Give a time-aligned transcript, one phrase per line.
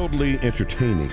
[0.00, 1.12] entertaining,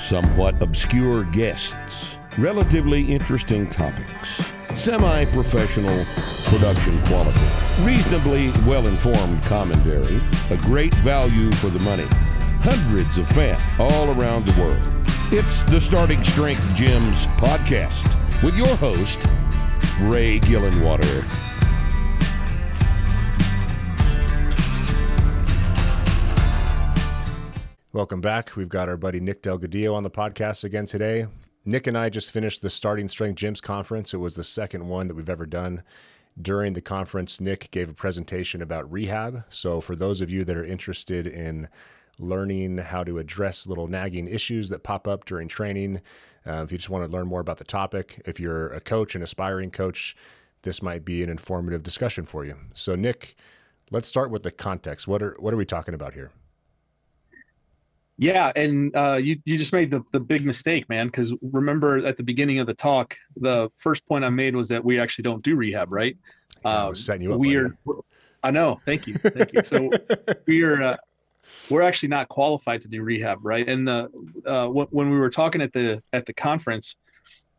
[0.00, 4.42] somewhat obscure guests, relatively interesting topics,
[4.74, 6.04] semi professional
[6.42, 7.38] production quality,
[7.82, 10.20] reasonably well informed commentary,
[10.50, 12.06] a great value for the money,
[12.62, 14.82] hundreds of fans all around the world.
[15.30, 19.20] It's the Starting Strength Gyms podcast with your host,
[20.00, 21.45] Ray Gillenwater.
[27.96, 28.56] Welcome back.
[28.56, 31.28] We've got our buddy Nick Delgadillo on the podcast again today.
[31.64, 34.12] Nick and I just finished the Starting Strength Gyms conference.
[34.12, 35.82] It was the second one that we've ever done.
[36.38, 39.44] During the conference, Nick gave a presentation about rehab.
[39.48, 41.68] So, for those of you that are interested in
[42.18, 46.02] learning how to address little nagging issues that pop up during training,
[46.46, 49.14] uh, if you just want to learn more about the topic, if you're a coach,
[49.14, 50.14] an aspiring coach,
[50.64, 52.56] this might be an informative discussion for you.
[52.74, 53.36] So, Nick,
[53.90, 55.08] let's start with the context.
[55.08, 56.30] What are what are we talking about here?
[58.18, 61.06] Yeah, and uh, you you just made the the big mistake, man.
[61.06, 64.82] Because remember at the beginning of the talk, the first point I made was that
[64.82, 66.16] we actually don't do rehab, right?
[66.64, 67.40] I setting you up.
[67.40, 67.76] We are.
[68.42, 68.80] I know.
[68.86, 69.14] Thank you.
[69.14, 69.62] Thank you.
[69.64, 69.90] So
[70.46, 70.82] we are.
[70.82, 70.96] Uh,
[71.68, 73.68] we're actually not qualified to do rehab, right?
[73.68, 74.10] And the
[74.46, 76.96] uh, when we were talking at the at the conference,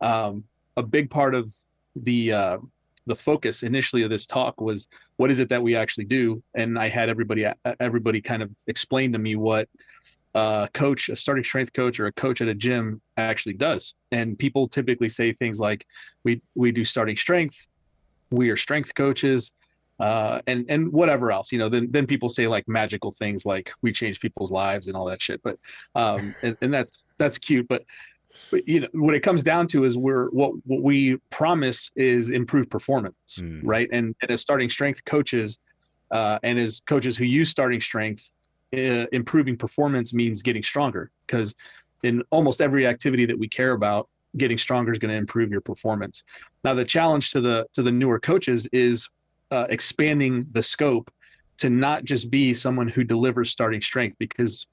[0.00, 0.42] um,
[0.76, 1.52] a big part of
[1.94, 2.58] the uh,
[3.06, 6.78] the focus initially of this talk was what is it that we actually do, and
[6.78, 7.46] I had everybody
[7.80, 9.68] everybody kind of explain to me what
[10.34, 13.94] a coach, a starting strength coach, or a coach at a gym actually does.
[14.12, 15.86] And people typically say things like,
[16.24, 17.56] "We we do starting strength,
[18.30, 19.52] we are strength coaches."
[20.00, 23.70] Uh, and and whatever else, you know, then then people say like magical things like
[23.82, 25.42] we change people's lives and all that shit.
[25.42, 25.58] But
[25.96, 27.66] um, and, and that's that's cute.
[27.66, 27.84] But,
[28.50, 32.30] but you know what it comes down to is we're what what we promise is
[32.30, 33.60] improved performance, mm.
[33.64, 33.88] right?
[33.92, 35.58] And, and as starting strength coaches,
[36.12, 38.30] uh, and as coaches who use starting strength,
[38.74, 41.54] uh, improving performance means getting stronger because
[42.02, 45.60] in almost every activity that we care about getting stronger is going to improve your
[45.60, 46.22] performance.
[46.64, 49.08] Now the challenge to the to the newer coaches is
[49.50, 51.10] uh, expanding the scope
[51.58, 54.66] to not just be someone who delivers starting strength because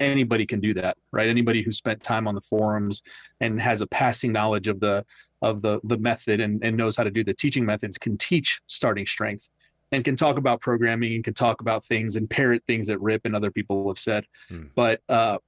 [0.00, 1.28] anybody can do that right?
[1.28, 3.02] Anybody who spent time on the forums
[3.40, 5.04] and has a passing knowledge of the
[5.40, 8.60] of the the method and, and knows how to do the teaching methods can teach
[8.66, 9.48] starting strength
[9.92, 13.22] and can talk about programming and can talk about things and parrot things that Rip
[13.24, 14.24] and other people have said.
[14.50, 14.70] Mm.
[14.74, 15.38] But uh,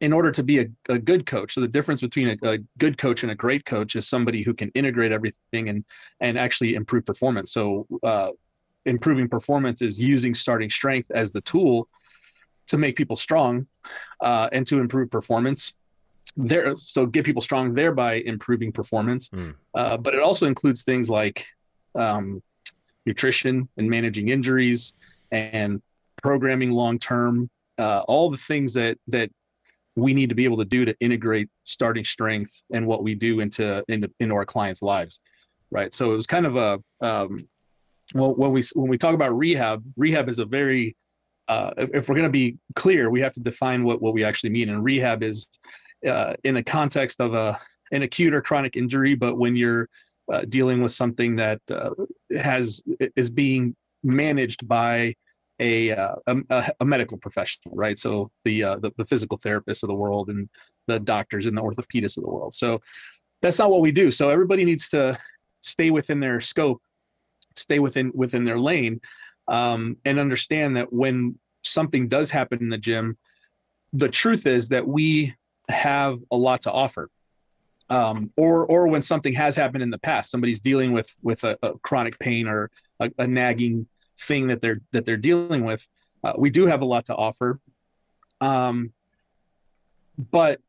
[0.00, 2.98] in order to be a, a, good coach, so the difference between a, a, good
[2.98, 5.84] coach and a great coach is somebody who can integrate everything and
[6.20, 7.52] and actually improve performance.
[7.52, 8.30] So uh,
[8.86, 11.88] improving performance is using starting strength as the tool
[12.66, 13.66] to make people strong
[14.20, 15.74] uh, and to improve performance
[16.36, 19.54] there so get people strong thereby improving performance mm.
[19.74, 21.46] uh, but it also includes things like
[21.94, 22.42] um,
[23.06, 24.94] nutrition and managing injuries
[25.30, 25.82] and
[26.22, 29.30] programming long term, uh, all the things that that
[29.96, 33.40] we need to be able to do to integrate starting strength and what we do
[33.40, 35.20] into into, into our clients' lives,
[35.70, 35.94] right?
[35.94, 37.38] So it was kind of a um,
[38.14, 40.96] well when we when we talk about rehab, rehab is a very
[41.48, 44.50] uh, if we're going to be clear, we have to define what what we actually
[44.50, 44.70] mean.
[44.70, 45.48] And rehab is
[46.08, 47.58] uh, in the context of a
[47.92, 49.88] an acute or chronic injury, but when you're
[50.32, 51.90] uh, dealing with something that uh,
[52.36, 52.82] has
[53.16, 55.14] is being managed by
[55.60, 57.98] a, uh, a, a medical professional, right?
[57.98, 60.48] So the, uh, the, the physical therapists of the world and
[60.88, 62.54] the doctors and the orthopedists of the world.
[62.54, 62.80] So
[63.40, 64.10] that's not what we do.
[64.10, 65.18] So everybody needs to
[65.62, 66.82] stay within their scope,
[67.56, 69.00] stay within within their lane,
[69.48, 73.16] um, and understand that when something does happen in the gym,
[73.92, 75.34] the truth is that we
[75.68, 77.08] have a lot to offer
[77.90, 81.58] um, or or when something has happened in the past, somebody's dealing with with a,
[81.62, 83.86] a chronic pain or a, a, nagging
[84.18, 85.86] thing that they're that they're dealing with.
[86.22, 87.60] Uh, we do have a lot to offer,
[88.40, 88.90] um,
[90.30, 90.60] but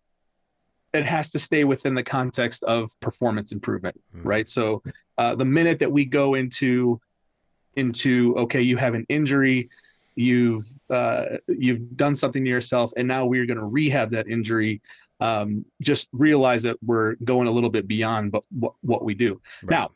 [0.93, 4.27] it has to stay within the context of performance improvement, mm-hmm.
[4.27, 4.49] right?
[4.49, 4.83] So
[5.17, 6.99] uh, the minute that we go into
[7.75, 9.69] into okay, you have an injury,
[10.15, 14.81] you've uh, you've done something to yourself, and now we're going to rehab that injury
[15.19, 19.41] um, just realize that we're going a little bit beyond but what, what we do.
[19.63, 19.79] Right.
[19.79, 19.91] now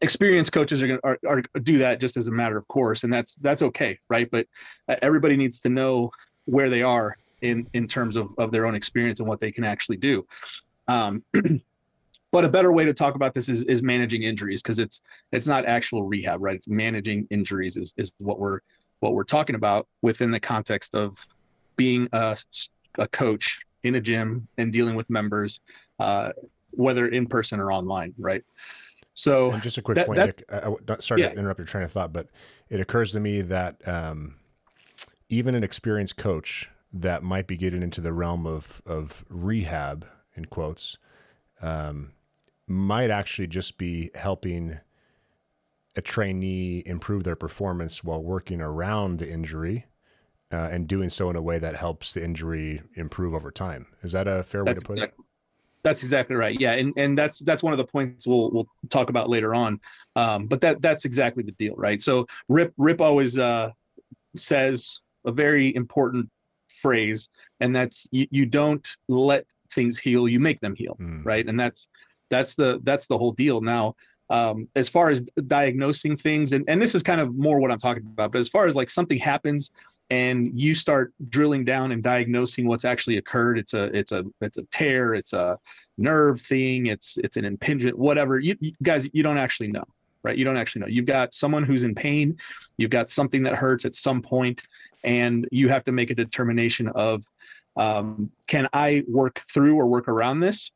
[0.00, 3.34] experienced coaches are going to do that just as a matter of course and that's
[3.36, 4.30] that's okay right?
[4.30, 4.46] But
[4.88, 6.10] uh, everybody needs to know
[6.46, 9.64] where they are in in terms of, of their own experience and what they can
[9.64, 10.26] actually do.
[10.88, 11.22] Um,
[12.32, 15.00] but a better way to talk about this is, is managing injuries because it's
[15.32, 16.56] it's not actual rehab right?
[16.56, 18.60] It's managing injuries is, is what we're
[19.00, 21.16] what we're talking about within the context of
[21.76, 22.36] being a,
[22.98, 25.60] a coach in a gym and dealing with members,
[26.00, 26.30] uh,
[26.72, 28.42] whether in person or online, right?
[29.14, 30.44] So, and just a quick that, point, Nick.
[30.50, 31.28] I, I, sorry yeah.
[31.28, 32.28] to interrupt your train of thought, but
[32.68, 34.36] it occurs to me that um,
[35.28, 40.44] even an experienced coach that might be getting into the realm of of rehab in
[40.46, 40.98] quotes
[41.62, 42.12] um,
[42.66, 44.78] might actually just be helping
[45.96, 49.86] a trainee improve their performance while working around the injury
[50.52, 53.86] uh, and doing so in a way that helps the injury improve over time.
[54.02, 55.26] Is that a fair that's way to put exactly, it?
[55.82, 56.58] That's exactly right.
[56.58, 59.80] Yeah, and and that's that's one of the points we'll we'll talk about later on.
[60.16, 62.00] Um, but that that's exactly the deal, right?
[62.02, 63.70] So Rip Rip always uh,
[64.36, 66.28] says a very important
[66.68, 67.28] phrase,
[67.60, 71.24] and that's you, you don't let things heal, you make them heal, mm.
[71.24, 71.46] right?
[71.46, 71.88] And that's
[72.30, 73.60] that's the that's the whole deal.
[73.60, 73.94] Now,
[74.30, 77.78] um, as far as diagnosing things, and and this is kind of more what I'm
[77.78, 79.70] talking about, but as far as like something happens
[80.10, 83.58] and you start drilling down and diagnosing what's actually occurred.
[83.58, 85.58] It's a it's a it's a tear it's a
[85.96, 88.38] nerve thing it's it's an impingement whatever.
[88.38, 89.84] You, you, guys you don't actually know
[90.22, 90.38] right?
[90.38, 90.86] You don't actually know.
[90.86, 92.36] You've got someone who's in pain
[92.78, 94.62] you've got something that hurts at some point
[95.04, 97.24] and you have to make a determination of
[97.76, 100.72] um, can i work through or work around this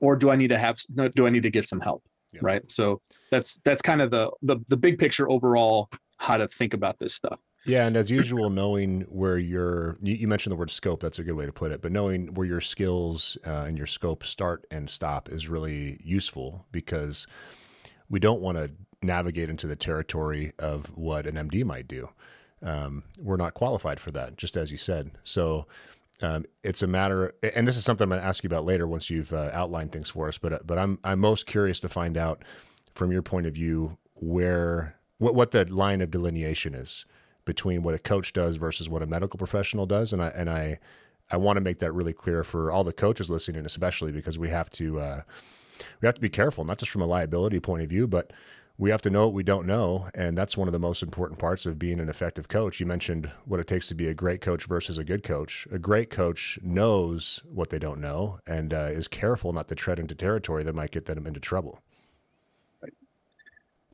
[0.00, 0.78] or do i need to have
[1.14, 2.02] do i need to get some help
[2.40, 2.62] right?
[2.70, 3.00] So
[3.30, 7.14] that's that's kind of the, the the big picture overall how to think about this
[7.14, 11.00] stuff yeah, and as usual, knowing where your you, you, mentioned the word scope.
[11.00, 11.80] That's a good way to put it.
[11.80, 16.66] But knowing where your skills uh, and your scope start and stop is really useful
[16.72, 17.26] because
[18.08, 18.70] we don't want to
[19.02, 22.08] navigate into the territory of what an MD might do.
[22.62, 25.12] Um, we're not qualified for that, just as you said.
[25.24, 25.66] So
[26.20, 28.86] um, it's a matter, and this is something I'm going to ask you about later
[28.86, 30.38] once you've uh, outlined things for us.
[30.38, 32.44] But but I'm I'm most curious to find out
[32.94, 37.04] from your point of view where what what the line of delineation is
[37.44, 40.78] between what a coach does versus what a medical professional does, and I and I
[41.30, 44.48] I want to make that really clear for all the coaches listening, especially because we
[44.48, 45.22] have to uh,
[46.00, 48.32] we have to be careful, not just from a liability point of view, but
[48.78, 51.38] we have to know what we don't know, and that's one of the most important
[51.38, 52.80] parts of being an effective coach.
[52.80, 55.68] You mentioned what it takes to be a great coach versus a good coach.
[55.70, 59.98] A great coach knows what they don't know and uh, is careful not to tread
[59.98, 61.80] into territory that might get them into trouble.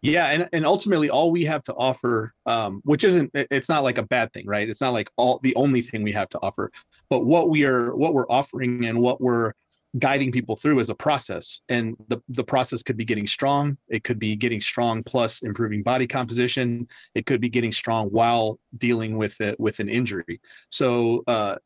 [0.03, 3.99] Yeah, and and ultimately, all we have to offer, um, which isn't, it's not like
[3.99, 4.69] a bad thing, right?
[4.69, 6.71] It's not like all the only thing we have to offer,
[7.11, 9.53] but what we are, what we're offering, and what we're
[9.99, 13.77] guiding people through is a process, and the the process could be getting strong.
[13.89, 16.87] It could be getting strong plus improving body composition.
[17.15, 20.41] It could be getting strong while dealing with it with an injury.
[20.71, 21.57] So uh,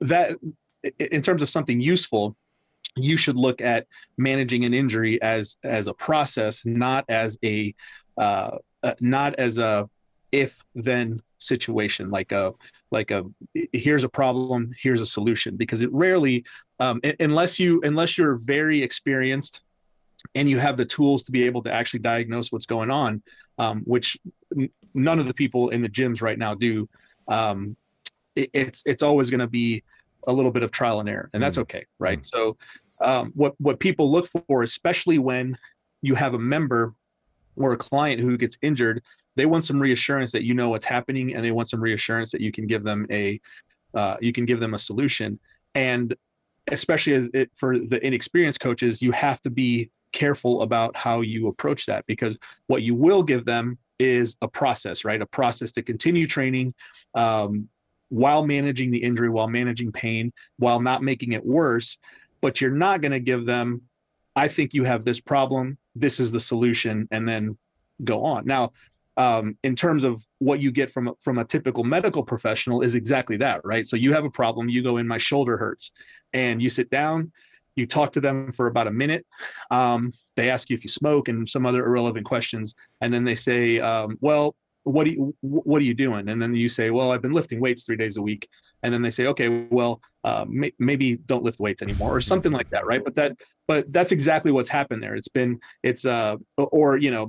[0.00, 0.38] that,
[0.98, 2.36] in terms of something useful,
[2.96, 3.86] you should look at
[4.16, 7.74] managing an injury as as a process, not as a
[8.16, 9.88] uh, uh, not as a
[10.32, 12.52] if then situation like a
[12.90, 13.24] like a
[13.72, 15.56] here's a problem here's a solution.
[15.56, 16.44] Because it rarely
[16.80, 19.62] um, unless you unless you're very experienced
[20.34, 23.22] and you have the tools to be able to actually diagnose what's going on
[23.58, 24.18] um, which
[24.56, 26.88] n- none of the people in the gyms right now do
[27.28, 27.76] um,
[28.34, 29.82] it, it's it's always going to be
[30.26, 31.62] a little bit of trial and error and that's mm.
[31.62, 32.26] okay right mm.
[32.26, 32.56] so
[33.00, 35.56] um, what what people look for, especially when
[36.02, 36.94] you have a member
[37.56, 39.02] or a client who gets injured,
[39.36, 42.40] they want some reassurance that you know what's happening, and they want some reassurance that
[42.40, 43.40] you can give them a
[43.94, 45.38] uh, you can give them a solution.
[45.74, 46.14] And
[46.70, 51.48] especially as it, for the inexperienced coaches, you have to be careful about how you
[51.48, 52.36] approach that because
[52.66, 55.20] what you will give them is a process, right?
[55.20, 56.74] A process to continue training
[57.14, 57.68] um,
[58.08, 61.98] while managing the injury, while managing pain, while not making it worse
[62.40, 63.82] but you're not going to give them
[64.36, 67.56] i think you have this problem this is the solution and then
[68.04, 68.46] go on.
[68.46, 68.72] Now
[69.16, 73.36] um, in terms of what you get from from a typical medical professional is exactly
[73.38, 73.86] that right?
[73.86, 75.90] So you have a problem you go in my shoulder hurts
[76.32, 77.32] and you sit down
[77.74, 79.26] you talk to them for about a minute
[79.70, 83.34] um, they ask you if you smoke and some other irrelevant questions and then they
[83.34, 84.54] say um, well
[84.88, 86.28] what do you what are you doing?
[86.28, 88.48] And then you say well i've been lifting weights three days a week.
[88.82, 92.52] And then they say okay well uh, may, maybe don't lift weights anymore or something
[92.52, 93.02] like that right?
[93.04, 95.14] But that but that's exactly what's happened there.
[95.14, 97.28] It's been it's uh or you know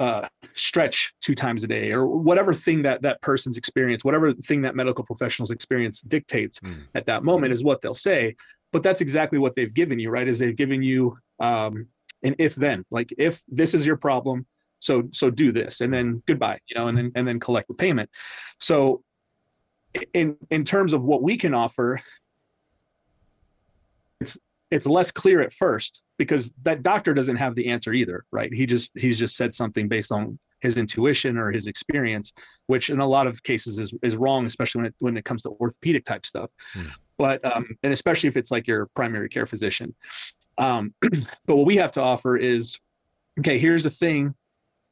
[0.00, 4.60] uh, stretch two times a day or whatever thing that that person's experience whatever thing
[4.62, 6.82] that medical professionals experience dictates mm.
[6.96, 8.34] at that moment is what they'll say.
[8.72, 10.26] But that's exactly what they've given you right?
[10.26, 11.86] Is they've given you um,
[12.24, 12.84] an if then.
[12.90, 14.44] Like if this is your problem
[14.82, 17.74] so so do this and then goodbye you know and then and then collect the
[17.74, 18.10] payment.
[18.58, 19.02] So
[20.12, 22.00] in in terms of what we can offer
[24.20, 24.36] it's
[24.70, 28.52] it's less clear at first because that doctor doesn't have the answer either right?
[28.52, 32.32] He just he's just said something based on his intuition or his experience
[32.66, 35.42] which in a lot of cases is is wrong especially when it when it comes
[35.42, 36.50] to orthopedic type stuff.
[36.72, 36.88] Hmm.
[37.18, 39.94] but um and especially if it's like your primary care physician.
[40.58, 40.92] Um
[41.46, 42.80] but what we have to offer is
[43.38, 44.34] okay here's the thing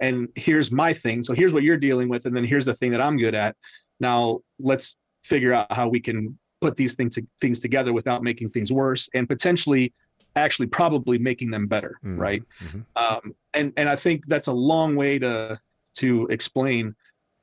[0.01, 2.91] and here's my thing so here's what you're dealing with and then here's the thing
[2.91, 3.57] that i'm good at
[4.01, 8.73] now let's figure out how we can put these things things together without making things
[8.73, 9.93] worse and potentially
[10.37, 12.19] actually probably making them better mm-hmm.
[12.19, 12.81] right mm-hmm.
[12.97, 15.59] Um, and and i think that's a long way to
[15.95, 16.95] to explain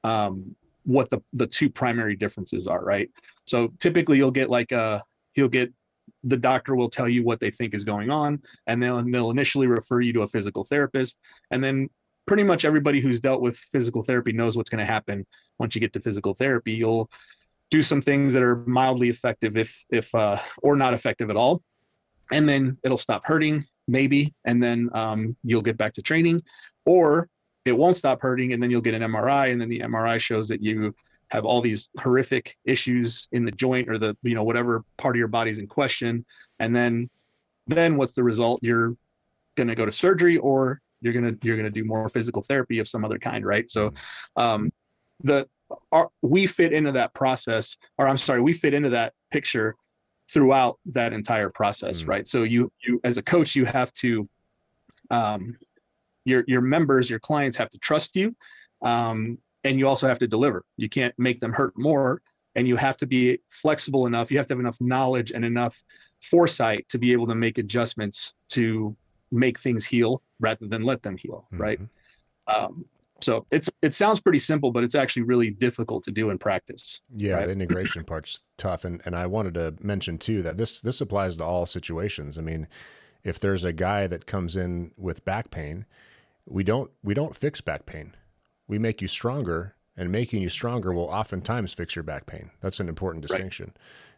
[0.03, 3.09] um, what the the two primary differences are right
[3.45, 5.03] so typically you'll get like a
[5.35, 5.71] you'll get
[6.23, 9.67] the doctor will tell you what they think is going on and they'll they'll initially
[9.67, 11.17] refer you to a physical therapist
[11.51, 11.89] and then
[12.27, 15.25] pretty much everybody who's dealt with physical therapy knows what's going to happen
[15.59, 16.73] once you get to physical therapy.
[16.73, 17.09] You'll
[17.71, 21.63] do some things that are mildly effective if if uh, or not effective at all
[22.31, 26.41] and then it'll stop hurting maybe and then um, you'll get back to training
[26.85, 27.29] or
[27.65, 30.47] it won't stop hurting and then you'll get an mri and then the mri shows
[30.47, 30.93] that you
[31.29, 35.19] have all these horrific issues in the joint or the you know whatever part of
[35.19, 36.25] your body's in question
[36.59, 37.09] and then
[37.67, 38.61] then what's the result?
[38.63, 38.95] You're
[39.55, 42.79] going to go to surgery or you're going to you're to do more physical therapy
[42.79, 43.93] of some other kind right so
[44.35, 44.71] um
[45.23, 45.47] the
[45.91, 49.75] our, we fit into that process or i'm sorry we fit into that picture
[50.31, 54.27] throughout that entire process mm right so you you as a coach you have to
[55.11, 55.57] um
[56.25, 58.35] your your members your clients have to trust you
[58.83, 59.37] um
[59.67, 60.63] and you also have to deliver.
[60.77, 62.21] You can't make them hurt more,
[62.55, 64.31] and you have to be flexible enough.
[64.31, 65.81] You have to have enough knowledge and enough
[66.21, 68.95] foresight to be able to make adjustments to
[69.31, 71.47] make things heal rather than let them heal.
[71.53, 71.61] Mm-hmm.
[71.61, 71.79] Right.
[72.47, 72.85] Um,
[73.19, 77.01] so it's it sounds pretty simple, but it's actually really difficult to do in practice.
[77.15, 77.45] Yeah, right?
[77.47, 81.37] the integration part's tough, and and I wanted to mention too that this this applies
[81.37, 82.37] to all situations.
[82.37, 82.67] I mean,
[83.23, 85.85] if there's a guy that comes in with back pain,
[86.45, 88.15] we don't we don't fix back pain
[88.67, 92.51] we make you stronger, and making you stronger will oftentimes fix your back pain.
[92.61, 93.73] That's an important distinction.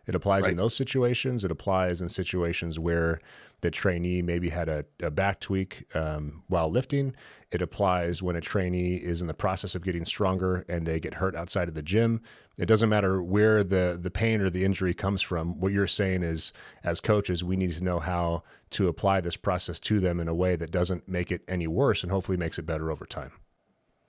[0.10, 0.54] It applies right.
[0.54, 1.46] in those situations.
[1.46, 3.22] It applies in situations where
[3.62, 7.16] the trainee maybe had a, a back tweak um, while lifting.
[7.52, 11.14] It applies when a trainee is in the process of getting stronger and they get
[11.14, 12.24] hurt outside of the gym.
[12.58, 15.60] It doesn't matter where the, the pain or the injury comes from.
[15.60, 19.80] What you're saying is, as coaches, we need to know how to apply this process
[19.82, 22.66] to them in a way that doesn't make it any worse and hopefully makes it
[22.66, 23.34] better over time.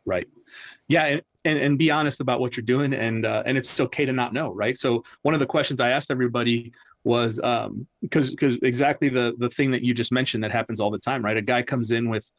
[0.07, 0.27] Right.
[0.89, 4.05] Yeah, and, and, and be honest about what you're doing, and uh, and it's okay
[4.07, 4.77] to not know, right?
[4.77, 6.73] So one of the questions I asked everybody
[7.05, 10.91] was um because because exactly the the thing that you just mentioned that happens all
[10.91, 11.37] the time, right?
[11.37, 12.31] A guy comes in with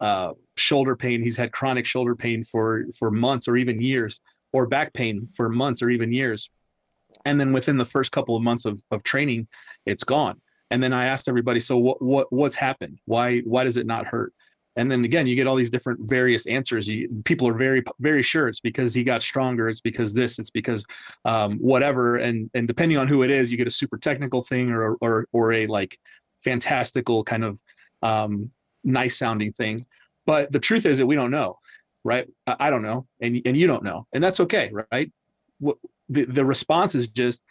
[0.00, 4.20] uh, shoulder pain, he's had chronic shoulder pain for for months or even years,
[4.52, 6.50] or back pain for months or even years,
[7.24, 9.48] and then within the first couple of months of of training,
[9.86, 10.40] it's gone.
[10.70, 12.98] And then I asked everybody, so what what what's happened?
[13.06, 14.32] Why why does it not hurt?
[14.76, 16.86] And then again you get all these different various answers.
[16.86, 20.50] You, people are very very sure it's because he got stronger it's because this it's
[20.50, 20.84] because
[21.24, 22.16] um, whatever.
[22.16, 25.26] And and depending on who it is you get a super technical thing or or
[25.32, 25.98] or a like
[26.42, 27.58] fantastical kind of
[28.02, 28.50] um,
[28.84, 29.86] nice sounding thing.
[30.26, 31.58] But the truth is that we don't know
[32.04, 32.28] right?
[32.46, 33.04] I, don't know.
[33.20, 34.06] And and you don't know.
[34.12, 35.10] And that's okay right?
[35.58, 35.76] What,
[36.08, 37.42] the, the response is just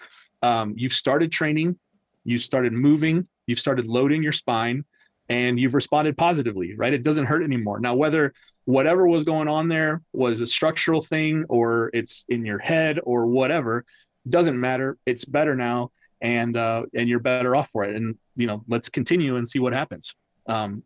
[0.41, 1.77] um, you've started training
[2.23, 4.83] you've started moving you've started loading your spine
[5.29, 6.93] and you've responded positively, right?
[6.93, 7.79] It doesn't hurt anymore.
[7.79, 8.33] Now, whether
[8.65, 13.25] whatever was going on there was a structural thing or it's in your head or
[13.27, 13.85] whatever,
[14.29, 14.97] doesn't matter.
[15.05, 15.91] It's better now,
[16.21, 17.95] and uh, and you're better off for it.
[17.95, 20.15] And you know, let's continue and see what happens.
[20.47, 20.83] Um,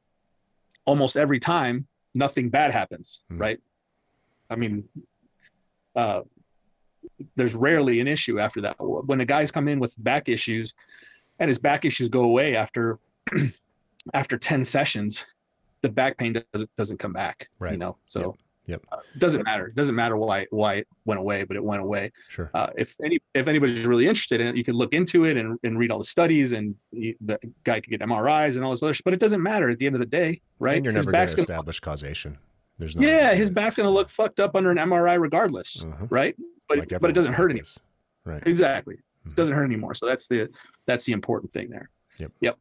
[0.86, 3.60] almost every time, nothing bad happens, mm right?
[4.52, 4.84] I mean,
[5.96, 6.22] uh,
[7.36, 8.76] there's rarely an issue after that.
[8.80, 10.74] When the guys come in with back issues,
[11.40, 13.00] and his back issues go away after
[14.14, 15.26] after 10 sessions
[15.82, 18.36] the back pain doesn't doesn't come back right you know so yep.
[18.70, 18.86] Yep.
[18.92, 19.66] Uh, doesn't matter.
[19.66, 22.12] It doesn't matter why why it went away, but it went away.
[22.28, 22.52] Sure.
[22.54, 25.58] Uh, if any if anybody's really interested in it, you can look into it and,
[25.64, 28.84] and read all the studies, and you, the guy could get MRIs and all this
[28.84, 28.94] other.
[28.94, 29.06] Stuff.
[29.06, 30.76] But it doesn't matter at the end of the day, right?
[30.76, 32.38] And you're never going to establish causation.
[32.78, 33.08] There's no.
[33.08, 36.06] Yeah, his back's going to look fucked up under an MRI regardless, uh-huh.
[36.12, 36.36] right?
[36.68, 37.66] But like but it doesn't hurt anymore.
[38.24, 38.44] Right.
[38.46, 38.96] Exactly.
[38.98, 39.32] Mm-hmm.
[39.32, 39.96] It doesn't hurt anymore.
[39.96, 40.48] So that's the
[40.86, 41.90] that's the important thing there.
[42.20, 42.32] Yep.
[42.42, 42.60] Yep.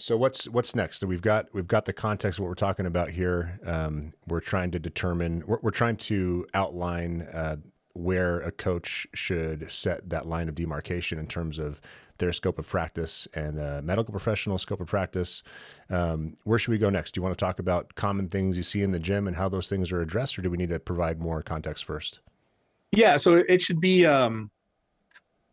[0.00, 1.00] So what's what's next?
[1.00, 3.60] So we've got we've got the context of what we're talking about here.
[3.66, 5.44] Um, we're trying to determine.
[5.46, 7.56] We're, we're trying to outline uh,
[7.92, 11.82] where a coach should set that line of demarcation in terms of
[12.16, 15.42] their scope of practice and a medical professional scope of practice.
[15.90, 17.12] Um, where should we go next?
[17.12, 19.50] Do you want to talk about common things you see in the gym and how
[19.50, 22.20] those things are addressed, or do we need to provide more context first?
[22.92, 24.06] Yeah, so it should be.
[24.06, 24.50] Um,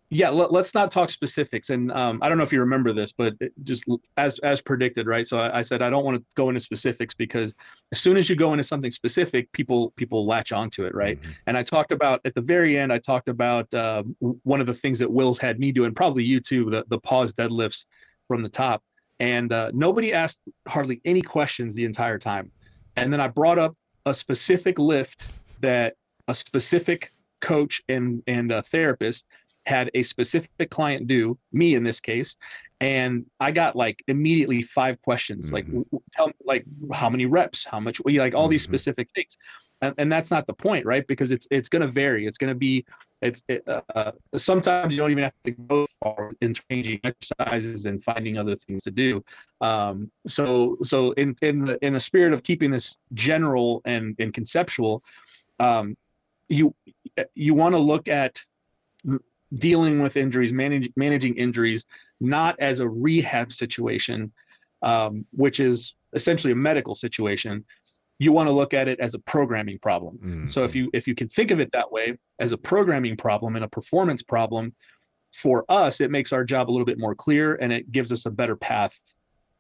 [0.10, 3.12] yeah let, us not talk specifics and um, i don't know if you remember this
[3.12, 3.34] but
[3.64, 3.84] just
[4.16, 5.28] as as predicted right?
[5.28, 7.54] So I, I, said i don't want to go into specifics because
[7.92, 11.20] as soon as you go into something specific people people latch onto it right?
[11.22, 11.32] Mm-hmm.
[11.48, 14.74] and i talked about at the very end i talked about uh, one of the
[14.74, 17.86] things that will's had me do and probably you too the, the pause deadlifts
[18.28, 18.82] from the top
[19.20, 22.52] and uh, nobody asked hardly any questions the entire time.
[22.96, 25.28] And then i brought up a specific lift
[25.62, 25.96] that
[26.28, 27.12] a specific
[27.42, 29.28] coach and and a therapist
[29.68, 32.38] had a specific client do me in this case
[32.80, 35.78] and i got like immediately five questions mm-hmm.
[35.78, 38.52] like tell me like how many reps how much like all mm-hmm.
[38.52, 39.38] these specific things
[39.82, 42.50] and, and, that's not the point right because it's it's going to vary it's going
[42.50, 42.84] to be
[43.22, 47.86] it's it, uh, uh, sometimes you don't even have to go far in changing exercises
[47.86, 49.24] and finding other things to do
[49.62, 54.34] um, so so in in the in the spirit of keeping this general and and
[54.34, 55.04] conceptual
[55.60, 55.96] um,
[56.50, 56.74] you
[57.36, 58.40] you want to look at
[59.56, 61.86] dealing with injuries, manage, managing injuries,
[62.20, 64.32] not as a rehab situation,
[64.82, 67.64] um, which is essentially a medical situation.
[68.20, 70.18] You want to look at it as a programming problem.
[70.18, 70.50] Mm-hmm.
[70.50, 73.56] So if you if you can think of it that way as a programming problem
[73.56, 74.74] and a performance problem,
[75.34, 78.26] for us it makes our job a little bit more clear and it gives us
[78.26, 79.00] a better path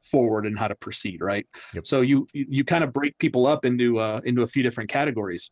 [0.03, 1.21] forward and how to proceed.
[1.21, 1.45] Right.
[1.73, 1.85] Yep.
[1.85, 5.51] So you you kind of break people up into uh, into a few different categories.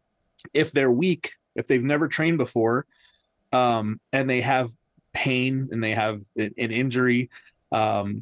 [0.53, 2.85] If they're weak, if they've never trained before,
[3.51, 4.71] um, and they have
[5.13, 7.29] pain and they have an injury,
[7.71, 8.21] um,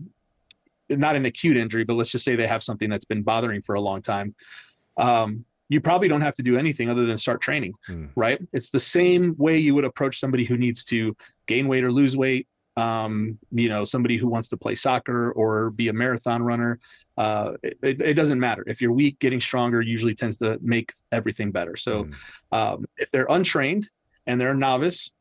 [0.89, 3.75] not an acute injury, but let's just say they have something that's been bothering for
[3.75, 4.33] a long time.
[4.97, 8.11] Um, you probably don't have to do anything other than start training, mm.
[8.15, 8.39] right?
[8.53, 11.15] It's the same way you would approach somebody who needs to
[11.47, 12.47] gain weight or lose weight.
[12.75, 16.79] Um, you know, somebody who wants to play soccer or be a marathon runner.
[17.17, 18.63] Uh, it, it, doesn't matter.
[18.65, 21.77] If you're weak, getting stronger usually tends to make everything better.
[21.77, 22.13] So, mm.
[22.51, 23.89] um, if they're untrained
[24.27, 25.11] and they're a novice,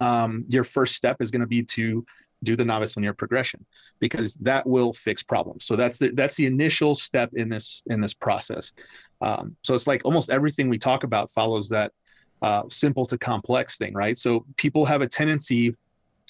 [0.00, 2.04] um, your first step is going to be to
[2.42, 3.64] do the novice linear progression
[3.98, 5.66] because that will fix problems.
[5.66, 8.72] So that's the that's the initial step in this in this process.
[9.20, 11.92] Um, so it's like almost everything we talk about follows that
[12.42, 14.16] uh, simple to complex thing, right?
[14.16, 15.76] So people have a tendency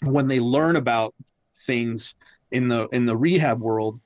[0.02, 1.14] when they learn about
[1.66, 2.14] things
[2.50, 4.00] in the in the rehab world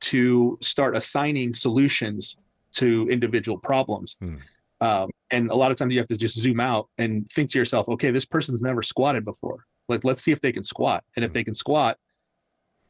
[0.00, 2.36] to start assigning solutions
[2.72, 4.16] to individual problems.
[4.20, 4.36] Hmm.
[4.80, 7.58] Um, and a lot of times you have to just zoom out and think to
[7.58, 9.66] yourself, okay, this person's never squatted before.
[9.88, 11.04] Like, let's see if they can squat.
[11.16, 11.98] And if they can squat,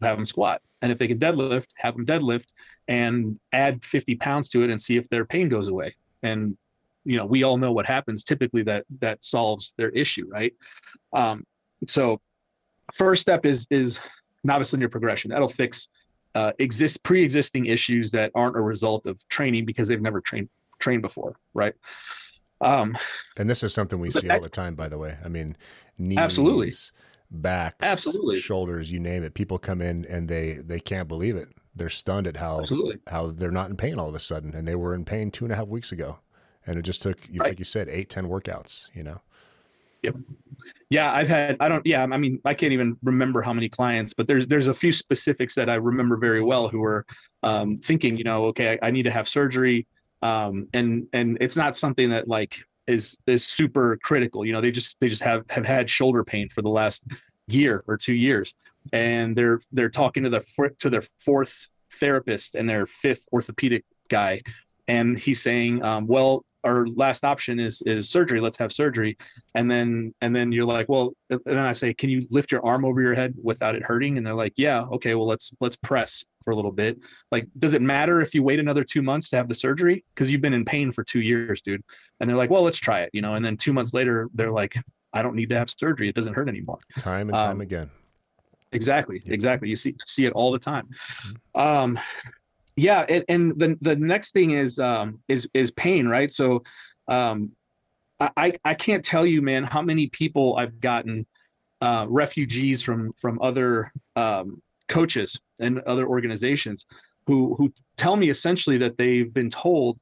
[0.03, 0.63] have them squat.
[0.83, 2.47] And if they can deadlift, have them deadlift
[2.89, 5.95] and add 50 pounds to it and see if their pain goes away.
[6.23, 6.57] And,
[7.05, 10.55] you know, we all know what happens typically that that solves their issue, right?
[11.13, 11.45] Um,
[11.87, 12.21] so
[12.93, 13.99] first step is is
[14.45, 15.31] novice linear progression.
[15.31, 15.89] That'll fix
[16.35, 20.49] uh, exist pre-existing issues that aren't a result of training because they've never trained
[20.81, 21.75] trained before, right?
[22.61, 22.97] Um,
[23.37, 25.17] and this is something we see all the time, by the way.
[25.25, 25.57] I mean,
[25.99, 26.73] knees, absolutely,
[27.31, 29.35] back, absolutely, shoulders, you name it.
[29.35, 31.49] People come in and they they can't believe it.
[31.75, 32.99] They're stunned at how absolutely.
[33.07, 35.45] how they're not in pain all of a sudden, and they were in pain two
[35.45, 36.19] and a half weeks ago,
[36.67, 37.51] and it just took, right.
[37.51, 38.89] like you said, eight ten workouts.
[38.93, 39.21] You know.
[40.03, 40.17] Yep.
[40.91, 44.13] Yeah, I've had I don't yeah, I mean I can't even remember how many clients,
[44.13, 47.07] but there's there's a few specifics that I remember very well who were
[47.43, 49.87] um, thinking, you know, okay, I, I need to have surgery
[50.23, 54.45] um, and and it's not something that like is is super critical.
[54.45, 57.05] You know, they just they just have have had shoulder pain for the last
[57.47, 58.55] year or two years,
[58.93, 60.43] and they're they're talking to their
[60.81, 64.41] to their fourth therapist and their fifth orthopedic guy,
[64.89, 68.41] and he's saying, um, well, our last option is is surgery.
[68.41, 69.17] Let's have surgery.
[69.55, 72.65] And then and then you're like well and then i say can you lift your
[72.65, 74.19] arm over your head without it hurting?
[74.19, 76.99] And they're like yeah okay well let's let's press for a little bit.
[77.31, 80.05] Like does it matter if you wait another two months to have the surgery?
[80.15, 81.83] Because you've been in pain for two years dude.
[82.21, 83.35] And they're like well let's try it you know?
[83.35, 84.77] And then two months later they're like
[85.13, 86.09] i don't need to have surgery.
[86.09, 86.79] It doesn't hurt anymore.
[86.99, 87.91] Time and time um, again.
[88.73, 89.69] exactly exactly.
[89.69, 90.89] You see see it all the time.
[91.25, 91.61] Mm-hmm.
[91.61, 91.99] um
[92.77, 96.33] yeah and, and the the next thing is um is is pain right?
[96.33, 96.63] So
[97.09, 97.51] um
[98.37, 101.27] i i can't tell you man how many people i've gotten
[101.81, 106.87] uh refugees from from other um coaches and other organizations
[107.27, 109.99] who who tell me essentially that they've been told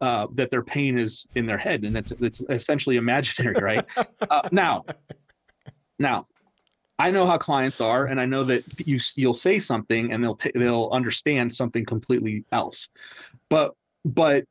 [0.00, 3.84] uh, that their pain is in their head and it's it's essentially imaginary right
[4.30, 4.84] uh, now
[5.98, 6.26] now
[6.98, 10.36] I know how clients are, and I know that you you'll say something and they'll
[10.36, 12.88] t- they'll understand something completely else.
[13.50, 14.44] But but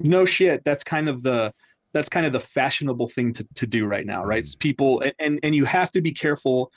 [0.00, 1.52] no shit, that's kind of the
[1.92, 4.40] that's kind of the fashionable thing to, to do right now, right?
[4.40, 6.72] It's people and and you have to be careful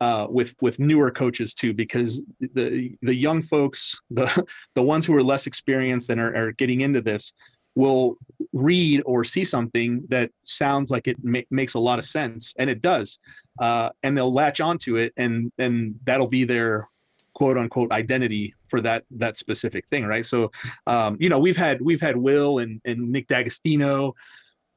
[0.00, 5.14] uh, with with newer coaches too, because the the young folks, the the ones who
[5.14, 7.32] are less experienced and are, are getting into this,
[7.74, 8.16] will
[8.52, 12.70] read or see something that sounds like it ma- makes a lot of sense, and
[12.70, 13.18] it does,
[13.60, 16.88] uh, and they'll latch onto it, and and that'll be their
[17.34, 20.26] quote unquote identity for that that specific thing, right?
[20.26, 20.50] So,
[20.86, 24.14] um, you know, we've had we've had Will and and Nick D'Agostino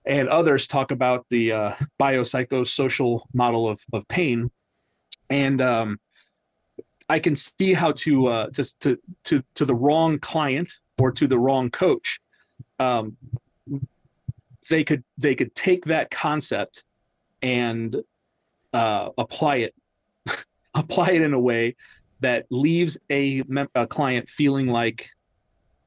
[0.05, 4.51] and others talk about the uh, biopsychosocial model of of pain,
[5.33, 5.99] and um,
[7.09, 11.27] I can see how to uh, to to to to the wrong client or to
[11.27, 12.21] the wrong coach
[12.79, 13.17] um,
[14.69, 16.83] they could they could take that concept
[17.41, 17.95] and
[18.73, 19.75] uh, apply it
[20.75, 21.75] apply it in a way
[22.19, 23.43] that leaves a,
[23.75, 25.09] a client feeling like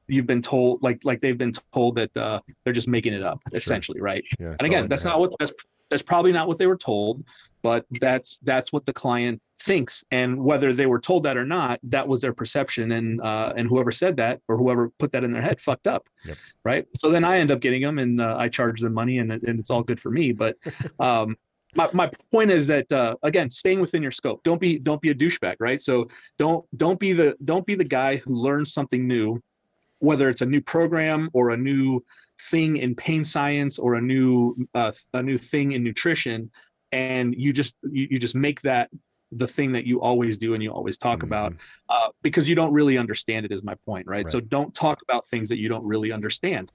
[0.07, 3.39] you've been told like like they've been told that uh, they're just making it up
[3.49, 3.57] sure.
[3.57, 5.53] essentially right yeah, and again that's not what that's
[5.89, 7.23] that's probably not what they were told
[7.67, 10.01] but that's that's what the client thinks.
[10.11, 12.93] And whether they were told that or not that was their perception.
[12.93, 16.07] And uh, and whoever said that or whoever put that in their head fucked up.
[16.23, 16.37] Yep.
[16.63, 16.85] right?
[16.97, 19.59] So then i end up getting them and uh, i charge them money and, and
[19.59, 20.31] it's all good for me.
[20.31, 20.55] But
[21.01, 21.35] um,
[21.75, 24.41] my, my point is that uh, again staying within your scope.
[24.45, 25.81] Don't be don't be a douchebag right?
[25.81, 26.07] So
[26.39, 29.43] don't don't be the don't be the guy who learns something new
[29.99, 32.01] whether it's a new program or a new
[32.39, 36.49] thing in pain science or a new uh, a new thing in nutrition
[36.91, 38.89] and you just you, you just make that
[39.31, 41.27] the thing that you always do and you always talk mm-hmm.
[41.27, 41.53] about
[41.89, 44.25] uh, because you don't really understand it is my point right?
[44.25, 44.29] right?
[44.29, 46.71] so don't talk about things that you don't really understand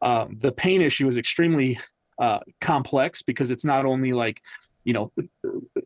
[0.00, 1.78] um, the pain issue is extremely
[2.18, 4.42] uh, complex because it's not only like
[4.84, 5.12] you know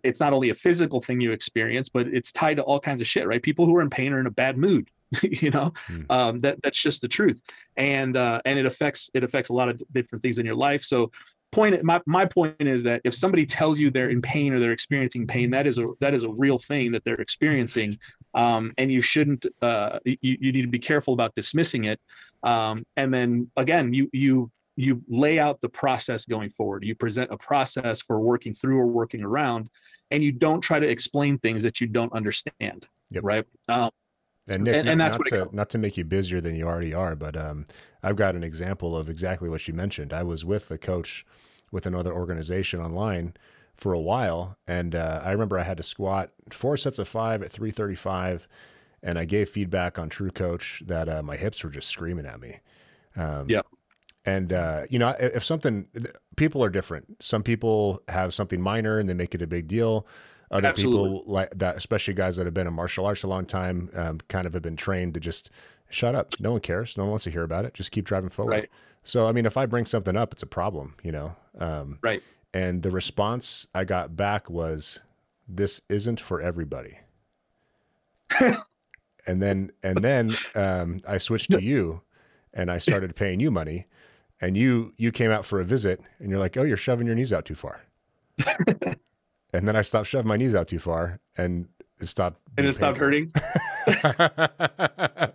[0.03, 3.07] it's not only a physical thing you experience but it's tied to all kinds of
[3.07, 4.91] shit right people who are in pain are in a bad mood
[5.23, 6.05] you know mm.
[6.11, 7.43] um, that that's just the truth
[7.77, 10.83] and uh, and it affects it affects a lot of different things in your life
[10.83, 11.11] so
[11.53, 14.73] point my, my point is that if somebody tells you they're in pain or they're
[14.73, 17.99] experiencing pain that is a that is a real thing that they're experiencing.
[18.35, 22.01] Um, and you shouldn't uh, you, you need to be careful about dismissing it.
[22.43, 26.85] Um, and then again you you you lay out the process going forward.
[26.85, 29.71] You present a process for working through or working around
[30.11, 33.25] and you don't try to explain things that you don't understand yep.
[33.25, 33.45] right?
[33.69, 33.91] Um,
[34.49, 36.95] and Nick, and, and not, not to not to make you busier than you already
[36.95, 37.67] are, but um,
[38.03, 40.13] I've got an example of exactly what you mentioned.
[40.13, 41.27] I was with a coach
[41.73, 43.35] with another organization online
[43.75, 47.43] for a while, and uh, I remember I had to squat four sets of five
[47.43, 48.47] at 335,
[49.03, 52.41] and I gave feedback on True Coach that uh, my hips were just screaming at
[52.41, 52.61] me.
[53.17, 53.63] Um, yeah.
[54.25, 55.89] And uh, you know, if something,
[56.37, 57.23] people are different.
[57.23, 60.07] Some people have something minor and they make it a big deal
[60.51, 61.19] other Absolutely.
[61.19, 64.21] people like that, especially guys that have been in martial arts a long time, um,
[64.29, 65.51] kind of have been trained to just
[65.91, 66.35] shut up.
[66.39, 66.97] No one cares.
[66.97, 67.75] No one wants to hear about it.
[67.75, 68.51] Just keep driving forward.
[68.51, 68.71] Right.
[69.03, 71.37] So, I mean, if I bring something up, it's a problem, you know?
[71.59, 72.23] Um, right.
[72.53, 75.01] And the response I got back was,
[75.49, 76.99] this isn't for everybody.
[78.41, 82.03] and then, and then, um, I switched to you
[82.53, 83.87] and I started paying you money
[84.41, 87.15] and you, you came out for a visit and you're like, oh, you're shoving your
[87.15, 87.83] knees out too far.
[89.57, 91.69] and then I stopped shoving my knees out too far, and
[92.01, 92.41] it stopped.
[92.59, 93.33] And it stopped hurting.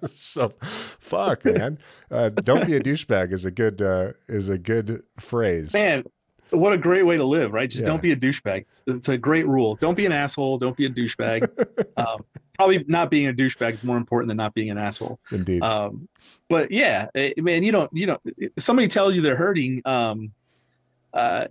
[0.08, 1.80] so, fuck, man.
[2.10, 5.74] Uh, don't be a douchebag is a good uh, is a good phrase.
[5.74, 6.04] Man,
[6.52, 7.70] what a great way to live, right?
[7.70, 7.88] Just yeah.
[7.88, 8.66] don't be a douchebag.
[8.88, 9.76] It's a great rule.
[9.76, 10.58] Don't be an asshole.
[10.58, 11.48] Don't be a douchebag.
[11.98, 15.20] um, probably not being a douchebag is more important than not being an asshole.
[15.32, 15.64] Indeed.
[15.64, 16.08] Um,
[16.50, 18.18] but yeah, it, eh, man, you don't, you know,
[18.58, 19.82] somebody tells you they're hurting.
[19.86, 20.34] Um,
[21.14, 21.48] uh,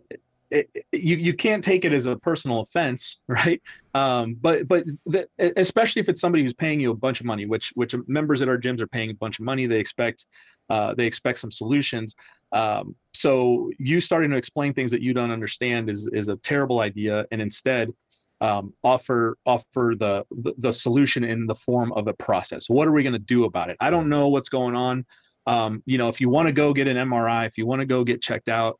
[0.50, 3.62] you you can't take it as a personal offense, right?
[3.94, 7.46] Um, but but the, especially if it's somebody who's paying you a bunch of money,
[7.46, 9.66] which which members at our gyms are paying a bunch of money.
[9.66, 10.26] They expect
[10.68, 12.14] uh, they expect some solutions.
[12.52, 16.80] Um, so you starting to explain things that you don't understand is is a terrible
[16.80, 17.90] idea, and instead
[18.40, 22.68] um, offer offer the, the, the solution in the form of a process.
[22.68, 23.76] What are we going to do about it?
[23.80, 25.04] I don't know what's going on.
[25.46, 27.86] Um, you know, if you want to go get an MRI, if you want to
[27.86, 28.78] go get checked out,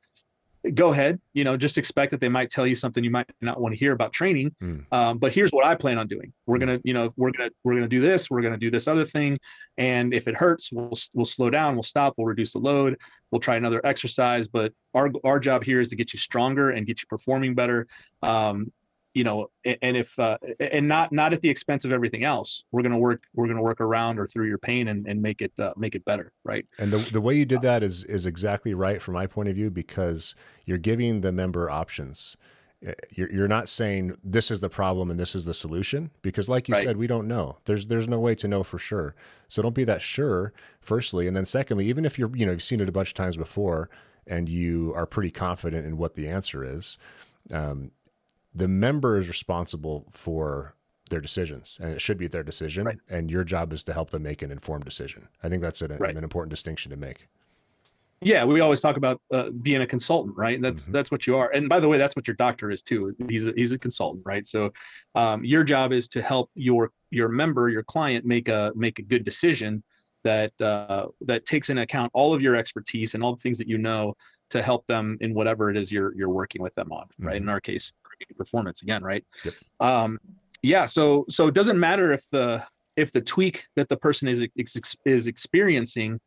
[0.74, 3.60] go ahead you know just expect that they might tell you something you might not
[3.60, 4.54] want to hear about training.
[4.62, 4.84] Mm.
[4.92, 6.32] um, but here's what i plan on doing.
[6.46, 9.04] We're gonna you know we're gonna we're gonna do this we're gonna do this other
[9.04, 9.38] thing
[9.78, 12.96] and if it hurts we'll we'll slow down we'll stop we'll reduce the load
[13.30, 16.86] we'll try another exercise but our our job here is to get you stronger and
[16.86, 17.86] get you performing better.
[18.22, 18.72] Um,
[19.14, 22.82] you know and if uh, and not not at the expense of everything else we're
[22.82, 25.42] going to work we're going to work around or through your pain and, and make
[25.42, 26.66] it uh, make it better right?
[26.78, 29.54] And the, the way you did that is is exactly right from my point of
[29.54, 32.36] view because you're giving the member options.
[33.10, 36.66] You're, you're not saying this is the problem and this is the solution because like
[36.66, 36.82] you right.
[36.82, 37.58] said we don't know.
[37.66, 39.14] There's there's no way to know for sure.
[39.48, 41.26] So don't be that sure firstly.
[41.26, 43.36] And then secondly even if you're you know you've seen it a bunch of times
[43.36, 43.90] before
[44.26, 46.96] and you are pretty confident in what the answer is
[47.52, 47.90] um,
[48.54, 50.74] the member is responsible for
[51.10, 52.98] their decisions and it should be their decision right.
[53.08, 55.96] and your job is to help them make an informed decision i think that's an,
[55.98, 56.16] right.
[56.16, 57.28] an important distinction to make
[58.20, 60.92] yeah we always talk about uh, being a consultant right that's mm-hmm.
[60.92, 63.46] that's what you are and by the way that's what your doctor is too he's
[63.46, 64.72] a, he's a consultant right so
[65.16, 69.02] um, your job is to help your your member your client make a make a
[69.02, 69.82] good decision
[70.22, 73.68] that uh, that takes into account all of your expertise and all the things that
[73.68, 74.14] you know
[74.50, 77.44] to help them in whatever it is you're you're working with them on right mm-hmm.
[77.44, 77.92] in our case
[78.36, 79.24] performance again, right?
[79.44, 79.54] Yep.
[79.80, 80.20] Um,
[80.62, 80.86] yeah.
[80.86, 82.64] So so it doesn't matter if the
[82.96, 86.20] if the tweak that the person is ex- is experiencing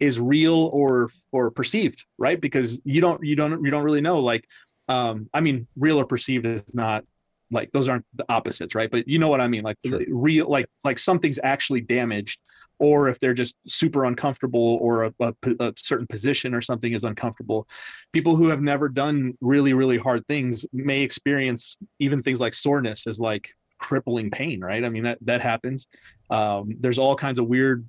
[0.00, 2.40] is real or or perceived, right?
[2.40, 4.20] Because you don't you don't you don't really know.
[4.20, 4.46] Like,
[4.88, 7.04] um, I mean, real or perceived is not
[7.50, 8.90] like those aren't the opposites, right?
[8.90, 9.62] But you know what I mean.
[9.62, 10.02] Like sure.
[10.08, 12.40] real, like like something's actually damaged,
[12.78, 17.04] or if they're just super uncomfortable, or a, a, a certain position or something is
[17.04, 17.66] uncomfortable.
[18.12, 23.06] People who have never done really really hard things may experience even things like soreness
[23.06, 24.84] as like crippling pain, right?
[24.84, 25.86] I mean that that happens.
[26.30, 27.86] Um, there's all kinds of weird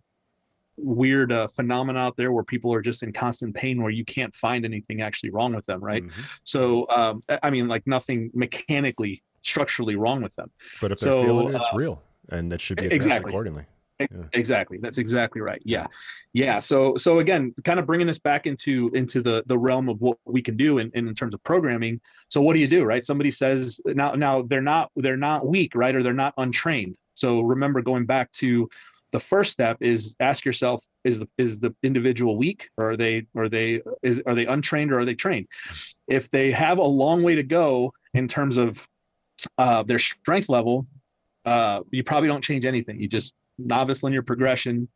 [0.78, 4.36] weird uh, phenomena out there where people are just in constant pain where you can't
[4.36, 6.21] find anything actually wrong with them right mm-hmm.
[6.43, 11.50] so um, i mean like nothing mechanically structurally wrong with them but if they're feeling
[11.50, 13.32] it it's uh, real and that should be addressed exactly.
[13.32, 13.65] accordingly
[13.99, 14.07] yeah.
[14.33, 14.77] exactly.
[14.77, 15.62] That's exactly right.
[15.63, 15.88] Yeah.
[16.33, 16.60] Yeah.
[16.60, 20.17] So so again kind of bringing us back into into the the realm of what
[20.25, 21.99] we can do in, in terms of programming.
[22.29, 23.03] So what do you do right?
[23.03, 25.95] Somebody says now now they're not they're not weak right?
[25.95, 26.97] Or they're not untrained.
[27.15, 28.69] So remember going back to
[29.12, 32.69] the first step is ask yourself is the, is the individual weak?
[32.77, 35.47] Or are they are they is are they untrained or are they trained?
[36.07, 38.86] If they have a long way to go in terms of
[39.57, 40.88] uh, their strength level
[41.47, 42.99] uh, you probably don't change anything.
[42.99, 44.87] You just novice linear progression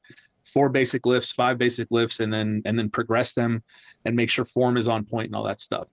[0.43, 3.63] four basic lifts five basic lifts and then and then progress them
[4.05, 5.87] and make sure form is on point and all that stuff.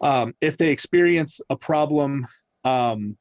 [0.00, 2.26] Um, if they experience a problem
[2.64, 3.16] um,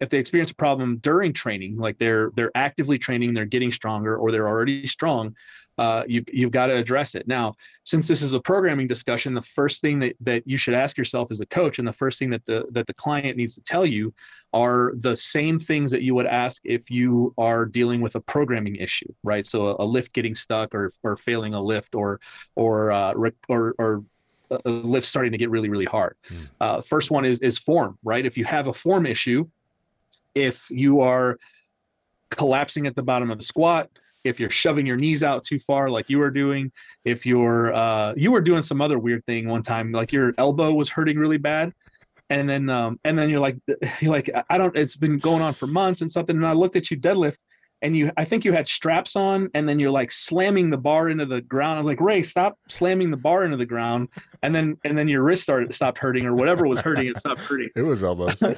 [0.00, 4.16] if they experience a problem during training, like they're they're actively training, they're getting stronger,
[4.16, 5.34] or they're already strong,
[5.78, 7.26] uh, you, you've got to address it.
[7.28, 10.96] Now, since this is a programming discussion, the first thing that, that you should ask
[10.96, 13.60] yourself as a coach, and the first thing that the that the client needs to
[13.62, 14.12] tell you,
[14.52, 18.76] are the same things that you would ask if you are dealing with a programming
[18.76, 19.44] issue, right?
[19.46, 22.20] So a, a lift getting stuck, or or failing a lift, or
[22.54, 23.12] or uh,
[23.48, 24.04] or or
[24.50, 26.16] a lift starting to get really really hard.
[26.30, 26.48] Mm.
[26.60, 28.24] Uh, first one is is form, right?
[28.24, 29.46] If you have a form issue
[30.36, 31.38] if you are
[32.30, 33.88] collapsing at the bottom of the squat
[34.26, 36.70] if you're shoving your knees out too far like you were doing
[37.04, 40.72] if you're uh, you were doing some other weird thing one time like your elbow
[40.72, 41.72] was hurting really bad
[42.30, 43.56] and then um, and then you're like
[44.00, 46.76] you're like i don't it's been going on for months and something and i looked
[46.76, 47.38] at you deadlift
[47.82, 51.08] and you i think you had straps on and then you're like slamming the bar
[51.08, 54.08] into the ground i was like ray stop slamming the bar into the ground
[54.42, 57.40] and then and then your wrist started stopped hurting or whatever was hurting it stopped
[57.40, 58.42] hurting it was elbows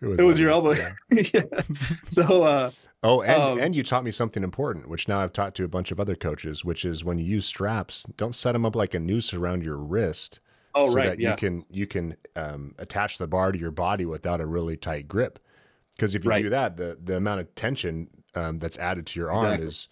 [0.00, 0.72] it was, it was your elbow.
[0.72, 0.92] Yeah.
[1.34, 1.42] yeah.
[2.08, 2.42] So.
[2.42, 2.70] Uh,
[3.02, 5.68] oh, and um, and you taught me something important, which now I've taught to a
[5.68, 8.94] bunch of other coaches, which is when you use straps, don't set them up like
[8.94, 10.40] a noose around your wrist.
[10.74, 11.06] Oh, so right.
[11.06, 11.30] That yeah.
[11.30, 15.08] you can you can um, attach the bar to your body without a really tight
[15.08, 15.38] grip.
[15.96, 16.42] Because if you right.
[16.42, 19.66] do that, the the amount of tension um, that's added to your arm exactly.
[19.66, 19.88] is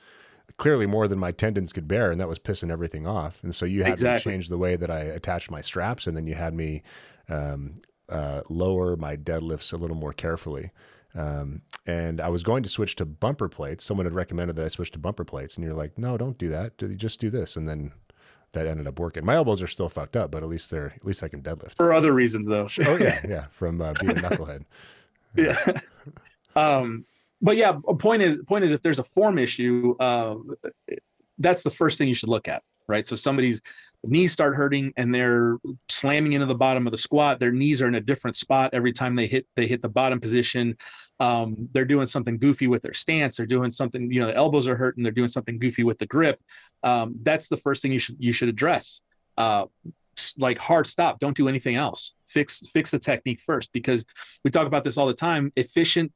[0.57, 3.43] clearly more than my tendons could bear, and that was pissing everything off.
[3.43, 4.31] And so you had exactly.
[4.31, 6.83] to change the way that I attached my straps, and then you had me
[7.29, 7.75] um,
[8.09, 10.71] uh, lower my deadlifts a little more carefully.
[11.15, 13.85] Um, and I was going to switch to bumper plates.
[13.85, 16.49] Someone had recommended that I switch to bumper plates, and you're like, no, don't do
[16.51, 16.79] that.
[16.97, 17.93] Just do this, and then
[18.53, 19.25] that ended up working.
[19.25, 21.77] My elbows are still fucked up, but at least they're at least I can deadlift.
[21.77, 22.69] For other reasons, though.
[22.87, 24.65] oh yeah, yeah, from uh, being a knucklehead.
[25.37, 25.81] yeah.
[26.57, 27.05] um,
[27.41, 30.37] but yeah, point is point is if there's a form issue, uh,
[31.39, 33.07] that's the first thing you should look at, right?
[33.07, 33.61] So somebody's
[34.05, 35.59] knees start hurting and they're
[35.89, 38.93] slamming into the bottom of the squat their knees are in a different spot every
[38.93, 40.77] time they hit they hit the bottom position.
[41.21, 43.37] Um, they're doing something goofy with their stance.
[43.37, 45.03] They're doing something you know the elbows are hurting.
[45.03, 46.41] They're doing something goofy with the grip.
[46.83, 49.03] Um, that's the first thing you should you should address.
[49.37, 49.67] Uh,
[50.37, 51.19] like hard stop.
[51.19, 52.15] Don't do anything else.
[52.29, 54.05] Fix fix the technique first because
[54.45, 55.53] we talk about this all the time.
[55.57, 56.13] Efficient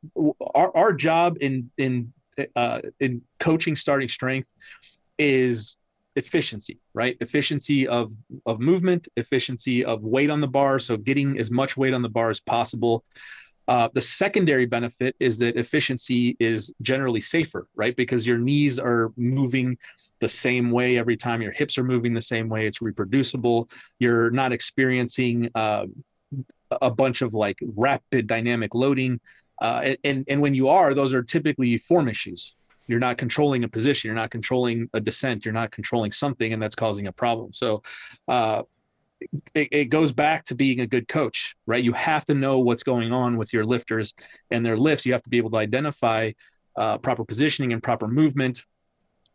[0.54, 2.12] our, our job in in
[2.56, 4.48] uh, in coaching starting strength
[5.18, 5.76] is
[6.16, 7.16] efficiency, right?
[7.20, 8.12] Efficiency of
[8.46, 12.08] of movement, efficiency of weight on the bar, so getting as much weight on the
[12.08, 13.04] bar as possible.
[13.68, 17.96] Uh, the secondary benefit is that efficiency is generally safer, right?
[17.96, 19.78] Because your knees are moving
[20.20, 21.40] the same way every time.
[21.42, 22.66] Your hips are moving the same way.
[22.66, 23.68] It's reproducible.
[23.98, 25.86] You're not experiencing uh,
[26.80, 29.20] a bunch of like rapid dynamic loading.
[29.60, 33.68] Uh, and and when you are, those are typically form issues, you're not controlling a
[33.68, 37.52] position you're not controlling a descent you're not controlling something and that's causing a problem.
[37.52, 37.82] So
[38.28, 38.62] uh,
[39.54, 41.82] it, it, goes back to being a good coach right?
[41.82, 44.14] You have to know what's going on with your lifters
[44.50, 45.06] and their lifts.
[45.06, 46.32] You have to be able to identify
[46.76, 48.64] uh, proper positioning and proper movement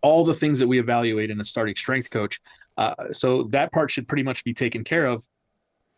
[0.02, 2.40] all the things that we evaluate in a starting strength coach.
[2.78, 5.24] Uh, so that part should pretty much be taken care of.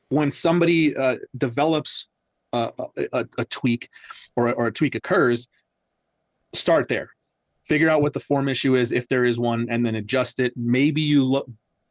[0.09, 2.07] When somebody uh, develops
[2.53, 2.71] a,
[3.13, 3.89] a, a, tweak
[4.35, 5.47] or, or a tweak occurs
[6.53, 7.11] start there
[7.69, 10.51] figure out what the form issue is if there is one and then adjust it
[10.57, 11.47] maybe you look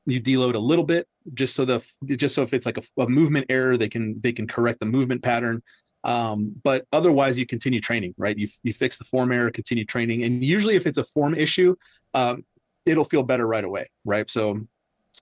[0.06, 1.80] you deload a little bit just so the
[2.16, 4.86] just so if it's like a, a movement error they can they can correct the
[4.86, 5.62] movement pattern
[6.04, 8.36] Um, but otherwise, you continue training, right?
[8.38, 11.74] You you fix the form error, continue training, and usually, if it's a form issue,
[12.14, 12.44] um,
[12.86, 14.30] it'll feel better right away, right?
[14.30, 14.60] So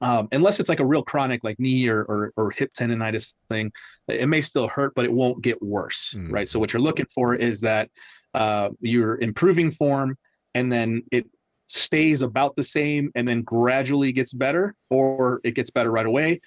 [0.00, 3.72] um, unless it's like a real chronic like knee or, or, or hip tendonitis thing
[4.08, 6.30] it may still hurt but it won't get worse mm.
[6.30, 7.88] right so what you're looking for is that
[8.34, 10.16] uh, you're improving form
[10.56, 11.26] and then it
[11.68, 16.40] stays about the same and then gradually gets better or it gets better right away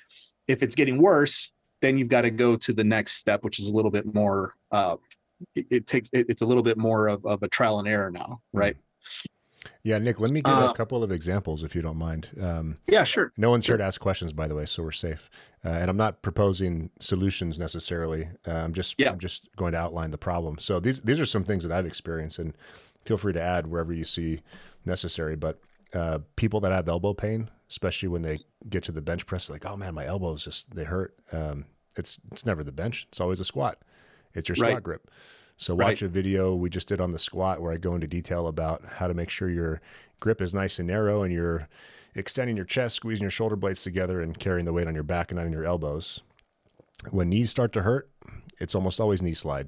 [0.48, 3.68] if it's getting worse then you've got to go to the next step which is
[3.68, 4.96] a little bit more uh,
[5.56, 8.10] it, it, takes it, it's a little bit more of, of a trial and error
[8.12, 8.80] now right mm.
[9.84, 12.30] Yeah, Nick, let me give uh, a couple of examples if you don't mind.
[12.42, 13.32] Um, yeah, sure.
[13.38, 13.74] No one's sure.
[13.74, 15.30] here to ask questions, by the way, so we're safe.
[15.64, 18.30] Uh, and I'm not proposing solutions necessarily.
[18.48, 19.10] Uh, I'm just yeah.
[19.10, 20.60] I'm just going to outline the problem.
[20.60, 22.54] So these these are some things that I've experienced, and
[23.06, 24.42] feel free to add wherever you see
[24.86, 25.36] necessary.
[25.36, 25.60] But
[25.94, 29.66] uh, people that have elbow pain, especially when they get to the bench press, like,
[29.66, 31.16] oh man, my elbows just they hurt.
[31.32, 33.08] Um, it's it's never the bench.
[33.10, 33.80] It's always a squat.
[34.34, 34.84] It's your squat right.
[34.84, 35.10] grip.
[35.58, 36.04] So watch right.
[36.04, 39.08] a video we just did on the squat where I go into detail about how
[39.08, 39.82] to make sure your
[40.22, 41.68] grip is nice and narrow and you're
[42.16, 45.32] extending your chest, squeezing your shoulder blades together and carrying the weight on your back
[45.32, 46.22] and not on your elbows.
[47.12, 48.10] When knees start to hurt,
[48.60, 49.68] it's almost always knee slide.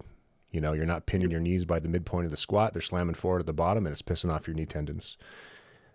[0.51, 2.73] You know, you're not pinning your knees by the midpoint of the squat.
[2.73, 5.17] They're slamming forward at the bottom and it's pissing off your knee tendons.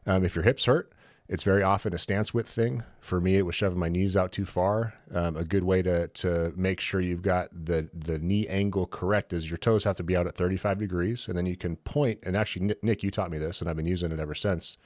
[0.06, 0.92] Um, if your hips hurt,
[1.28, 2.84] it's very often a stance width thing.
[3.00, 4.94] For me, it was shoving my knees out too far.
[5.12, 9.32] Um, a good way to to make sure you've got the the knee angle correct
[9.32, 12.20] is your toes have to be out at 35 degrees, and then you can point.
[12.22, 14.76] And actually, Nick, you taught me this, and I've been using it ever since.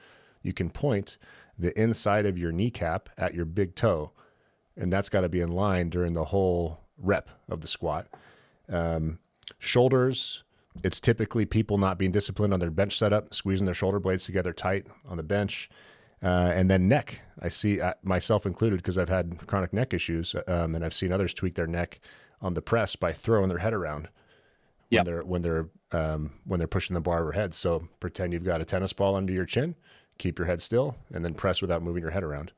[0.41, 1.17] You can point
[1.59, 4.11] the inside of your kneecap at your big toe,
[4.75, 8.07] and that's got to be in line during the whole rep of the squat.
[8.67, 9.19] Um,
[9.59, 10.43] shoulders.
[10.83, 14.53] It's typically people not being disciplined on their bench setup, squeezing their shoulder blades together
[14.53, 15.69] tight on the bench.
[16.23, 20.35] Uh, and then neck, I see uh, myself included because I've had chronic neck issues,
[20.47, 21.99] um, and I've seen others tweak their neck
[22.41, 24.07] on the press by throwing their head around
[24.89, 25.05] when yep.
[25.05, 27.53] they're when they're um, when they're pushing the bar overhead.
[27.53, 29.75] So pretend you've got a tennis ball under your chin,
[30.17, 32.51] keep your head still, and then press without moving your head around.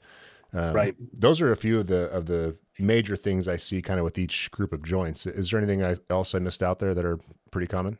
[0.52, 0.96] Um, right.
[1.14, 4.18] Those are a few of the of the major things I see kind of with
[4.18, 5.26] each group of joints.
[5.26, 7.20] Is there anything else I missed out there that are
[7.52, 7.98] pretty common?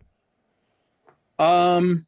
[1.40, 2.06] Um,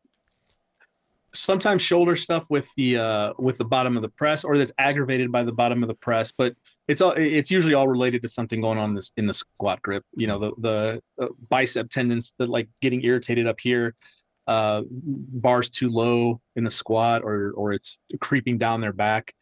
[1.33, 5.31] sometimes shoulder stuff with the uh, with the bottom of the press, or that's aggravated
[5.31, 6.31] by the bottom of the press.
[6.31, 6.55] But
[6.87, 9.81] it's all it's usually all related to something going on in this in the squat
[9.81, 10.03] grip.
[10.15, 13.95] You know, the the uh, bicep tendons that like getting irritated up here,
[14.47, 19.33] uh, bars too low in the squat, or or it's creeping down their back.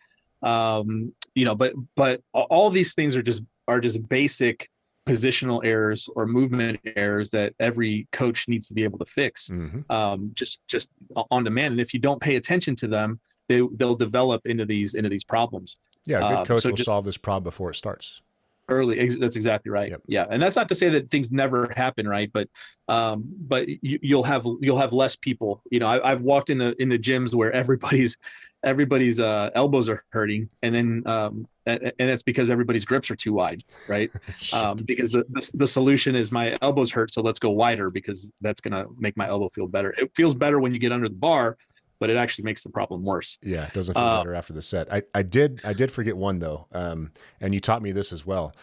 [0.43, 4.69] Um, you know, but but all these things are just are just basic
[5.07, 9.79] positional errors or movement errors that every coach needs to be able to fix mm-hmm.
[9.91, 10.89] um, just just
[11.31, 11.73] on demand.
[11.73, 15.23] And if you don't pay attention to them they, they'll develop into these into these
[15.23, 15.77] problems.
[16.05, 18.21] Yeah a good um, coach so will solve this problem before it starts.
[18.69, 19.91] Early that's exactly right.
[19.91, 20.01] Yep.
[20.07, 22.31] yeah and that's not to say that things never happen right?
[22.31, 22.47] But
[22.87, 25.61] um but you, will have you'll have less people.
[25.69, 28.15] You know I, have walked in the in the gyms where everybody's
[28.63, 33.33] everybody's uh, elbows are hurting, and then um, and, it's because everybody's grips are too
[33.33, 34.11] wide, right?
[34.53, 38.29] um, because the, the, the solution is my elbows hurt, so let's go wider because
[38.41, 39.93] that's gonna make my elbow feel better.
[39.97, 41.57] It feels better when you get under the bar,
[41.99, 43.37] but it actually makes the problem worse.
[43.41, 44.91] Yeah, it doesn't feel uh, better after the set.
[44.91, 48.25] I, I did I did forget one though, um, and you taught me this as
[48.25, 48.53] well.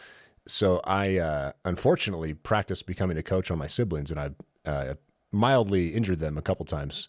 [0.46, 4.30] So I uh, unfortunately practiced becoming a coach on my siblings, and I
[4.68, 4.94] uh,
[5.32, 7.08] mildly injured them a couple times.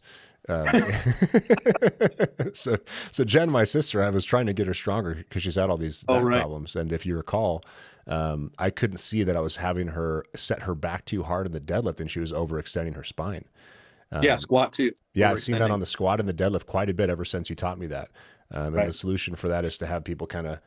[0.49, 0.67] Um,
[2.53, 2.77] so,
[3.11, 5.77] so Jen, my sister, I was trying to get her stronger because she's had all
[5.77, 6.39] these oh, right.
[6.39, 6.75] problems.
[6.75, 7.63] And if you recall,
[8.07, 11.51] um, I couldn't see that I was having her set her back too hard in
[11.51, 13.45] the deadlift, and she was overextending her spine.
[14.11, 14.91] Um, yeah, squat too.
[15.13, 17.49] Yeah, I've seen that on the squat and the deadlift quite a bit ever since
[17.49, 18.09] you taught me that.
[18.51, 18.81] Um, right.
[18.81, 20.59] And the solution for that is to have people kind of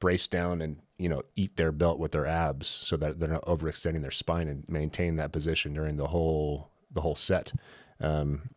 [0.00, 3.44] brace down and you know eat their belt with their abs so that they're not
[3.44, 7.52] overextending their spine and maintain that position during the whole the whole set.
[8.00, 8.50] Um,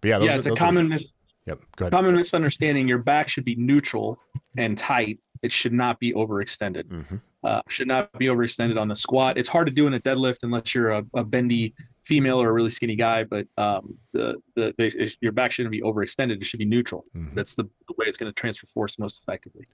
[0.00, 1.12] but yeah, yeah, it's are, a common mis-
[1.46, 1.60] yep.
[1.76, 2.88] Common misunderstanding.
[2.88, 4.18] Your back should be neutral
[4.56, 5.18] and tight.
[5.42, 6.84] It should not be overextended.
[6.84, 7.16] Mm-hmm.
[7.44, 9.38] Uh, should not be overextended on the squat.
[9.38, 12.52] It's hard to do in a deadlift unless you're a, a bendy female or a
[12.52, 13.22] really skinny guy.
[13.22, 16.40] But um, the, the, the, your back shouldn't be overextended.
[16.40, 17.04] It should be neutral.
[17.14, 17.36] Mm-hmm.
[17.36, 19.66] That's the, the, way it's going to transfer force most effectively.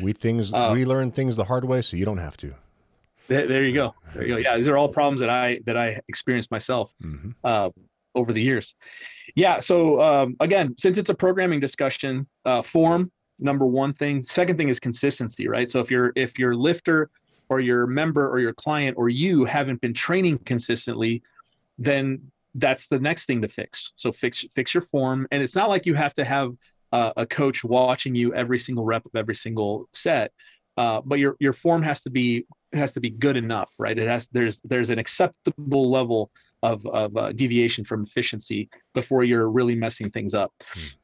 [0.00, 2.54] We things uh, we learn things the hard way, so you don't have to.
[3.28, 3.94] There, there, you go.
[4.14, 4.36] There you go.
[4.38, 6.92] Yeah, these are all problems that I that I experienced myself.
[7.02, 7.30] Mm-hmm.
[7.44, 7.70] Uh,
[8.14, 8.74] over the years.
[9.34, 9.58] Yeah.
[9.58, 14.22] So um, again, since it's a programming discussion, uh, form number one thing.
[14.22, 15.70] Second thing is consistency, right?
[15.70, 17.10] So if you're if your lifter
[17.48, 21.22] or your member or your client or you haven't been training consistently,
[21.78, 22.20] then
[22.54, 23.92] that's the next thing to fix.
[23.96, 26.52] So fix fix your form, and it's not like you have to have
[26.92, 30.32] uh, a coach watching you every single rep of every single set.
[30.76, 33.98] uh, but your your form has to be has to be good enough, right?
[33.98, 36.30] It has there's there's an acceptable level
[36.62, 40.52] of of uh, deviation from efficiency before you're really messing things up.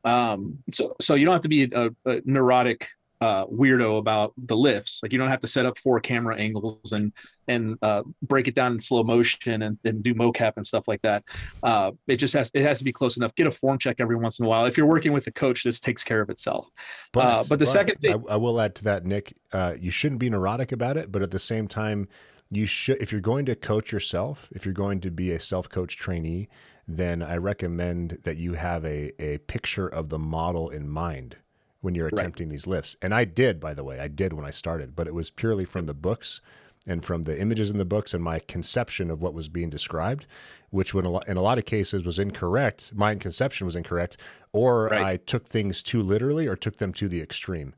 [0.04, 0.10] Hmm.
[0.10, 2.88] Um, so so you don't have to be a, a neurotic
[3.20, 5.00] uh, weirdo about the lifts.
[5.02, 7.12] Like you don't have to set up four camera angles and
[7.48, 11.02] and uh, break it down in slow motion and, and do mocap and stuff like
[11.02, 11.24] that.
[11.62, 13.34] Uh, it just has it has to be close enough.
[13.34, 14.66] Get a form check every once in a while.
[14.66, 16.68] If you're working with a coach, this takes care of itself.
[17.12, 19.74] But, uh, but the but second thing, I, I, will add to that, Nick, uh,
[19.78, 22.08] you shouldn't be neurotic about it, but at the same time,
[22.50, 25.68] you should if you're going to coach yourself, if you're going to be a self
[25.68, 26.48] coach trainee,
[26.86, 31.36] then I recommend that you have a a picture of the model in mind
[31.80, 32.52] when you're attempting right.
[32.52, 32.96] these lifts.
[33.00, 35.64] And I did, by the way, I did when I started, but it was purely
[35.64, 36.40] from the books
[36.86, 40.26] and from the images in the books and my conception of what was being described,
[40.70, 42.92] which in a lot of cases was incorrect.
[42.94, 44.16] My conception was incorrect,
[44.52, 45.02] or right.
[45.02, 47.74] I took things too literally or took them to the extreme.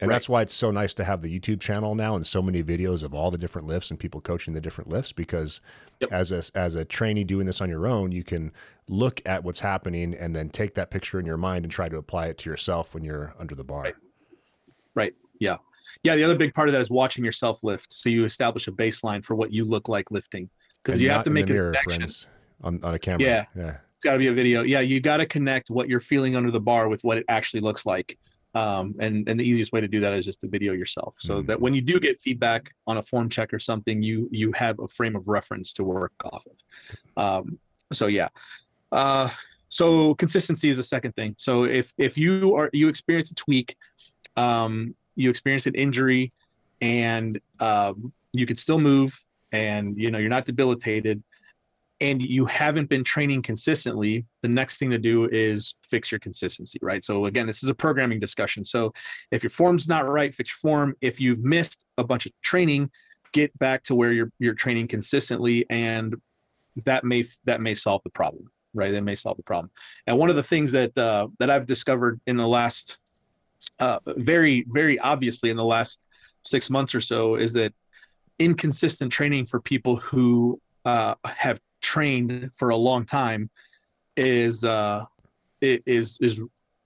[0.00, 0.14] And right.
[0.14, 3.02] that's why it's so nice to have the YouTube channel now and so many videos
[3.02, 5.60] of all the different lifts and people coaching the different lifts because
[6.00, 6.12] yep.
[6.12, 8.52] as a as a trainee doing this on your own, you can
[8.88, 11.96] look at what's happening and then take that picture in your mind and try to
[11.96, 13.82] apply it to yourself when you're under the bar.
[13.82, 13.94] Right.
[14.94, 15.14] right.
[15.40, 15.56] Yeah.
[16.04, 18.72] Yeah, the other big part of that is watching yourself lift so you establish a
[18.72, 20.48] baseline for what you look like lifting
[20.84, 22.00] because you have to make a mirror, connection.
[22.00, 22.26] Friends,
[22.62, 23.26] on, on a camera.
[23.26, 23.44] Yeah.
[23.56, 23.76] Yeah.
[23.96, 24.62] It's got to be a video.
[24.62, 27.60] Yeah, you got to connect what you're feeling under the bar with what it actually
[27.60, 28.16] looks like
[28.58, 31.36] um, and and the easiest way to do that is just to video yourself, so
[31.36, 31.46] mm-hmm.
[31.46, 34.80] that when you do get feedback on a form check or something, you you have
[34.80, 36.56] a frame of reference to work off of.
[37.24, 37.58] Um,
[37.92, 38.28] so yeah,
[38.90, 39.28] uh,
[39.68, 41.36] so consistency is the second thing.
[41.38, 43.76] So if if you are you experience a tweak,
[44.36, 46.32] um, you experience an injury,
[46.80, 49.16] and um, you can still move,
[49.52, 51.22] and you know you're not debilitated,
[52.00, 56.78] and you haven't been training consistently, the next thing to do is fix your consistency,
[56.80, 57.04] right?
[57.04, 58.64] So again, this is a programming discussion.
[58.64, 58.92] So
[59.32, 60.94] if your form's not right, fix your form.
[61.00, 62.90] If you've missed a bunch of training,
[63.32, 66.14] get back to where you're you're training consistently, and
[66.84, 68.92] that may that may solve the problem, right?
[68.92, 69.70] That may solve the problem.
[70.06, 72.98] And one of the things that uh, that I've discovered in the last,
[73.80, 76.00] uh, very very obviously in the last
[76.42, 77.72] six months or so, is that
[78.38, 83.50] inconsistent training for people who uh, have trained for a long time
[84.16, 85.04] is uh
[85.60, 86.40] is is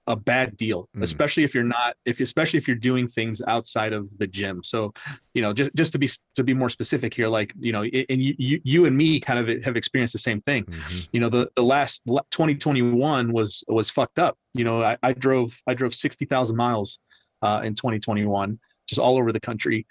[0.08, 1.02] a bad deal mm.
[1.02, 4.62] especially if you're not if especially if you're doing things outside of the gym.
[4.64, 4.92] So
[5.32, 8.22] you know just just to be to be more specific here like you know and
[8.22, 10.64] you you, you and me kind of have experienced the same thing.
[10.64, 10.98] Mm-hmm.
[11.12, 14.36] you know the the last 2021 was was fucked up.
[14.54, 16.98] You know i, I drove i drove 60,000 miles
[17.42, 19.86] uh in 2021 just all over the country.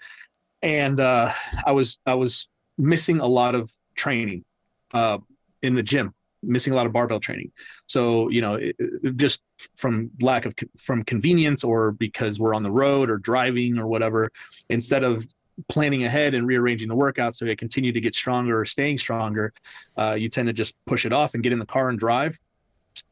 [0.62, 1.32] And uh
[1.64, 4.44] i was i was missing a lot of training
[4.92, 5.18] uh,
[5.62, 7.52] in the gym, missing a lot of barbell training.
[7.86, 9.42] So you know, it, it just
[9.76, 14.30] from lack of from convenience or because we're on the road or driving or whatever,
[14.68, 15.26] instead of
[15.68, 19.52] planning ahead and rearranging the workout so they continue to get stronger or staying stronger,
[19.96, 22.38] uh, you tend to just push it off and get in the car and drive.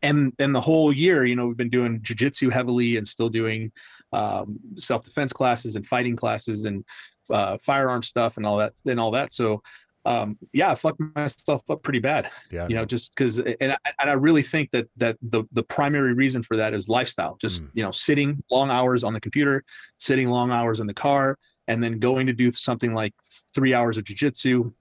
[0.03, 3.73] And then the whole year, you know, we've been doing jujitsu heavily and still doing
[4.13, 6.85] um, self defense classes and fighting classes and
[7.31, 9.33] uh, firearm stuff and all that and all that.
[9.33, 9.63] So
[10.05, 12.31] um, yeah, I fucked myself up pretty bad.
[12.51, 12.67] Yeah.
[12.69, 16.15] You know, just because, and I, and I really think that that the the primary
[16.15, 17.37] reason for that is lifestyle.
[17.41, 17.71] Just mm.
[17.75, 19.63] you know, sitting long hours on the computer,
[19.99, 21.39] sitting long hours in the car,
[21.69, 23.15] and then going to do something like
[23.55, 24.73] three hours of jujitsu,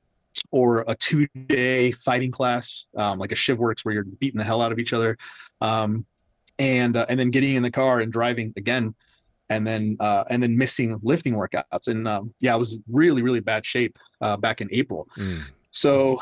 [0.52, 4.62] or a two day fighting class, um, like a ShivWorks where you're beating the hell
[4.62, 5.18] out of each other,
[5.60, 6.06] um,
[6.60, 8.96] and uh, and then getting in the car and driving again
[9.50, 11.88] and then uh, and then missing lifting workouts.
[11.88, 15.08] And um, yeah, I was really really bad shape uh, back in April.
[15.18, 15.42] Mm.
[15.72, 16.20] So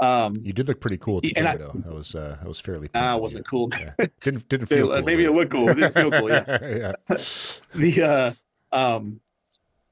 [0.00, 1.82] um, you did look pretty cool at the and I, though.
[1.88, 2.88] I was uh, I was fairly.
[2.94, 3.68] Ah, uh, wasn't cool.
[3.72, 3.92] Yeah.
[4.20, 4.88] Didn't didn't feel.
[4.88, 5.68] cool, maybe it looked cool.
[5.68, 6.28] It didn't feel cool.
[6.28, 6.92] Yeah.
[7.08, 7.16] yeah.
[7.74, 8.34] the
[8.72, 9.20] uh, um,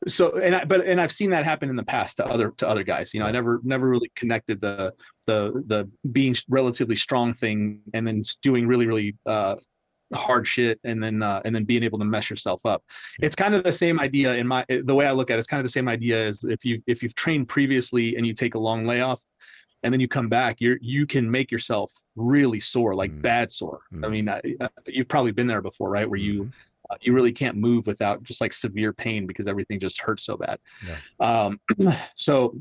[0.07, 2.69] so and I, but and I've seen that happen in the past to other to
[2.69, 3.13] other guys.
[3.13, 4.93] You know, I never never really connected the
[5.27, 9.57] the the being relatively strong thing and then doing really really uh,
[10.15, 12.83] hard shit and then uh, and then being able to mess yourself up
[13.21, 15.49] it's kind of the same idea in my the way i look at it, it's
[15.49, 18.55] kind of the same idea as if you if you've trained previously and you take
[18.55, 19.21] a long layoff
[19.83, 23.23] and then you come back you're you can make yourself really sore like mm.
[23.23, 24.05] bad sore mm.
[24.05, 26.51] i mean I, I, you've probably been there before right where you mm-hmm.
[26.91, 30.37] uh, you really can't move without just like severe pain because everything just hurts so
[30.37, 30.99] bad yeah.
[31.21, 31.61] um,
[32.17, 32.55] so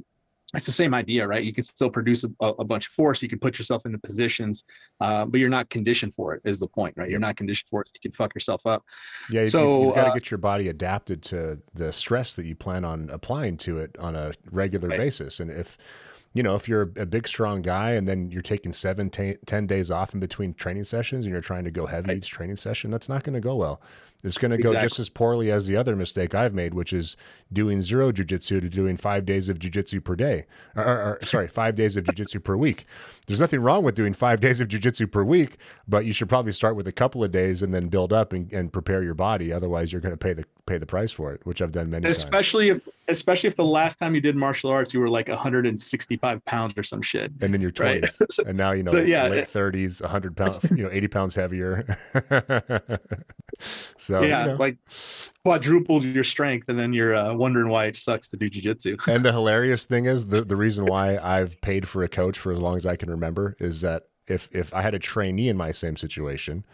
[0.56, 1.43] it's the same idea, right?
[1.43, 3.22] You can still produce a, a, bunch of force.
[3.22, 4.64] You can put yourself into positions,
[5.01, 6.41] uh, but you're not conditioned for it.
[6.45, 7.10] Is the point, right?
[7.10, 7.88] You're not conditioned for it.
[7.88, 8.84] So you can fuck yourself up.
[9.30, 9.47] Yeah.
[9.47, 12.56] So you, have got to uh, get your body adapted to the stress that you
[12.56, 14.97] plan on applying to it on a regular right.
[14.97, 15.39] basis.
[15.39, 15.78] And if
[16.36, 19.68] you know, if you're a big, strong guy and then you're taking seven, ten, 10
[19.68, 22.18] days off in between training sessions and you're trying to go heavy right.
[22.18, 23.82] each training session, that's not going to go well.
[24.26, 24.88] It's going to go exactly.
[24.88, 27.15] just as poorly as the other mistake I've made, which is
[27.53, 30.45] doing zero jujitsu to doing five days of jujitsu per day.
[30.76, 32.86] Or, or, or sorry, five days of jujitsu per week.
[33.28, 35.57] There's nothing wrong with doing five days of jujitsu per week,
[35.88, 38.51] but you should probably start with a couple of days and then build up and,
[38.51, 39.53] and prepare your body.
[39.53, 42.03] Otherwise, you're going to pay the pay the price for it, which I've done many
[42.03, 42.17] times.
[42.17, 42.82] especially times.
[42.88, 46.74] if especially if the last time you did martial arts you were like 165 pounds
[46.78, 47.32] or some shit.
[47.41, 48.12] And then you're 20, right?
[48.45, 51.86] and now you know so, yeah, late 30s, 100 pounds, you know, 80 pounds heavier.
[53.97, 54.56] so yeah, you know.
[54.58, 54.78] like
[55.43, 58.99] quadrupled your strength, and then you're uh, wondering why it sucks to do jujitsu.
[59.08, 62.51] and the hilarious thing is the the reason why I've paid for a coach for
[62.51, 65.58] as long as I can remember is that if if I had a trainee in
[65.58, 66.66] my same situation,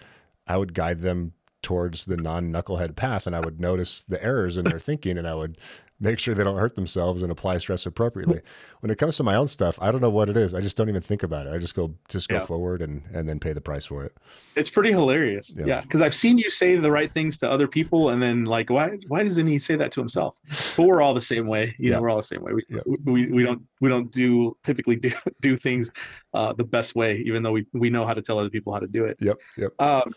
[0.48, 4.58] I would guide them towards the non knucklehead path and I would notice the errors
[4.58, 5.58] in their thinking and I would
[6.02, 8.42] make sure they don't hurt themselves and apply stress appropriately.
[8.80, 10.56] When it comes to my own stuff, I don't know what it is.
[10.56, 11.54] I just don't even think about it.
[11.54, 12.46] I just go just go yeah.
[12.46, 14.18] forward and and then pay the price for it.
[14.56, 15.56] It's pretty hilarious.
[15.56, 16.08] Yeah, because yeah.
[16.08, 19.24] I've seen you say the right things to other people and then like why why
[19.24, 20.36] doesn't he say that to himself?
[20.76, 21.76] But we're all the same way.
[21.78, 21.96] You yeah.
[21.96, 22.54] know, we're all the same way.
[22.54, 22.64] We,
[23.06, 25.92] we, we don't we don't do typically do, do things
[26.34, 28.80] uh, the best way even though we we know how to tell other people how
[28.80, 29.18] to do it.
[29.22, 29.38] Yep.
[29.58, 29.82] Yep.
[29.82, 30.14] Um,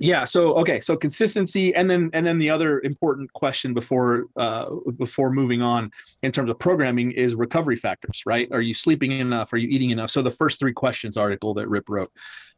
[0.00, 4.68] yeah so okay so consistency and then and then the other important question before uh,
[4.96, 5.90] before moving on
[6.22, 9.90] in terms of programming is recovery factors right are you sleeping enough are you eating
[9.90, 12.10] enough so the first three questions article that rip wrote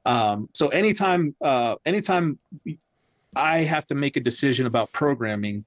[0.06, 2.38] um, so anytime uh, anytime
[3.34, 5.64] i have to make a decision about programming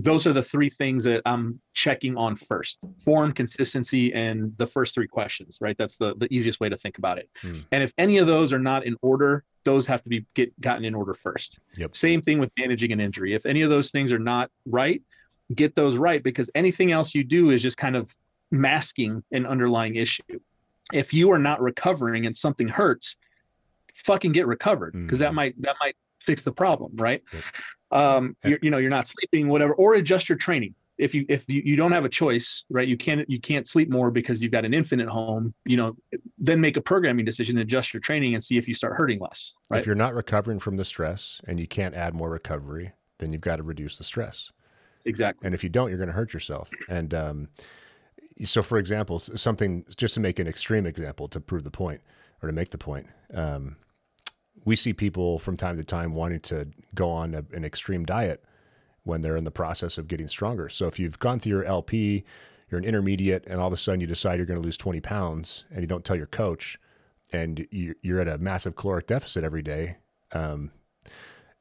[0.00, 4.94] those are the three things that I'm checking on first form, consistency, and the first
[4.94, 5.76] three questions, right?
[5.76, 7.28] That's the, the easiest way to think about it.
[7.40, 7.60] Hmm.
[7.72, 10.84] And if any of those are not in order, those have to be get gotten
[10.84, 11.58] in order first.
[11.76, 11.94] Yep.
[11.94, 13.34] Same thing with managing an injury.
[13.34, 15.02] If any of those things are not right,
[15.54, 18.14] get those right because anything else you do is just kind of
[18.50, 20.40] masking an underlying issue.
[20.92, 23.16] If you are not recovering and something hurts,
[23.94, 25.24] fucking get recovered because mm-hmm.
[25.24, 27.22] that might that might fix the problem, right?
[27.32, 27.42] Yep
[27.90, 31.48] um, you're, you know you're not sleeping whatever or adjust your training if you if
[31.48, 32.88] you, you don't have a choice right?
[32.88, 35.96] You can't you can't sleep more because you've got an infant at home you know
[36.38, 39.54] then make a programming decision adjust your training and see if you start hurting less
[39.70, 39.80] right?
[39.80, 43.42] if you're not recovering from the stress and you can't add more recovery then you've
[43.42, 44.52] got to reduce the stress.
[45.04, 45.46] Exactly.
[45.46, 46.70] And if you don't you're going to hurt yourself.
[46.88, 47.48] And um,
[48.44, 52.00] so for example something just to make an extreme example to prove the point
[52.42, 53.76] or to make the point um,
[54.64, 58.44] we see people from time to time wanting to go on a, an extreme diet
[59.08, 60.68] when they're in the process of getting stronger.
[60.68, 62.24] So if you've gone through your LP,
[62.70, 65.00] you're an intermediate, and all of a sudden you decide you're going to lose 20
[65.00, 66.78] pounds, and you don't tell your coach,
[67.32, 69.96] and you're at a massive caloric deficit every day,
[70.32, 70.70] um,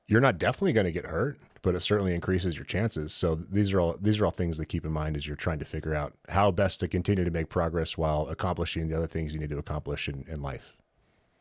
[0.07, 3.13] you're not definitely going to get hurt, but it certainly increases your chances.
[3.13, 5.59] So these are all these are all things to keep in mind as you're trying
[5.59, 9.33] to figure out how best to continue to make progress while accomplishing the other things
[9.33, 10.77] you need to accomplish in, in life.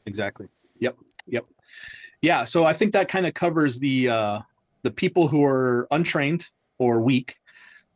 [0.06, 0.48] Exactly.
[0.80, 0.96] Yep.
[1.28, 1.46] Yep
[2.22, 4.40] yeah so i think that kind of covers the uh,
[4.86, 6.46] the people who are untrained
[6.78, 7.34] or weak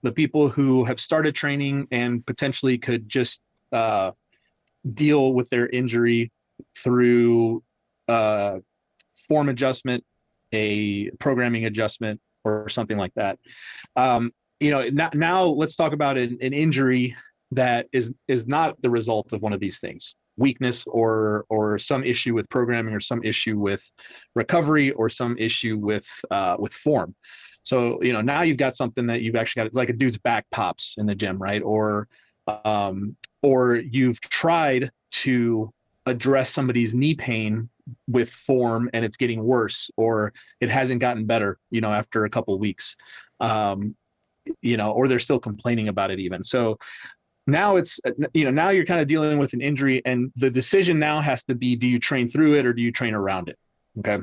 [0.02, 4.10] the people who have started training and potentially could just uh,
[4.94, 6.32] deal with their injury
[6.76, 7.62] through
[8.08, 8.58] uh,
[9.28, 10.02] form adjustment
[10.52, 13.38] a programming adjustment or something like that.
[13.94, 17.16] Um, you know now, now let's talk about an, an injury
[17.52, 22.02] that is is not the result of one of these things weakness or or some
[22.04, 23.84] issue with programming or some issue with
[24.34, 27.14] recovery or some issue with uh, with form.
[27.62, 29.66] So you know now you've got something that you've actually got.
[29.66, 31.62] It's like a dude's back pops in the gym, right?
[31.62, 32.08] Or
[32.64, 35.72] um, or you've tried to
[36.06, 37.68] address somebody's knee pain
[38.08, 42.30] with form and it's getting worse or it hasn't gotten better you know after a
[42.30, 42.96] couple weeks
[43.40, 43.94] um,
[44.62, 46.78] you know or they're still complaining about it even so
[47.50, 48.00] now it's
[48.32, 51.44] you know now you're kind of dealing with an injury and the decision now has
[51.44, 53.58] to be do you train through it or do you train around it?
[53.98, 54.18] Okay?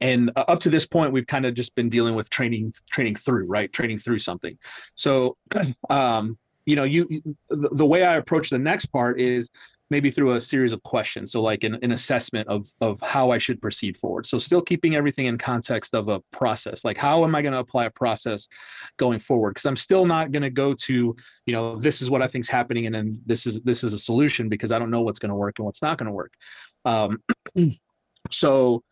[0.00, 3.16] And uh, up to this point we've kind of just been dealing with training training
[3.16, 3.72] through right?
[3.72, 4.58] Training through something.
[4.94, 5.36] So
[5.90, 7.06] um you know you
[7.48, 9.48] the, the way i approach the next part is
[9.90, 11.32] maybe through a series of questions.
[11.32, 14.26] So like an, an assessment of of how I should proceed forward.
[14.26, 16.84] So still keeping everything in context of a process.
[16.84, 18.48] Like how am I going to apply a process
[18.96, 19.54] going forward?
[19.54, 21.16] Because I'm still not going to go to,
[21.46, 23.92] you know, this is what I think is happening and then this is this is
[23.92, 26.12] a solution because I don't know what's going to work and what's not going to
[26.12, 26.32] work.
[26.84, 27.18] Um,
[28.30, 28.82] so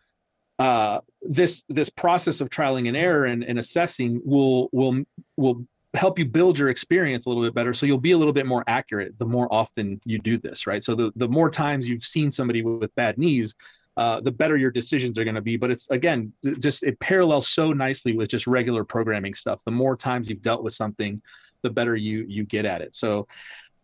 [0.59, 5.03] uh, this this process of trialing and error and, and assessing will will
[5.37, 5.67] will
[5.97, 8.47] help you build your experience a little bit better so you'll be a little bit
[8.47, 10.85] more accurate the more often you do this right?
[10.85, 13.55] So the, the more times you've seen somebody with bad knees
[13.97, 15.57] uh, the better your decisions are going to be.
[15.57, 19.61] But it's again just it parallels so nicely with just regular programming stuff.
[19.65, 21.21] The more times you've dealt with something
[21.63, 22.95] the better you you get at it.
[22.95, 23.27] So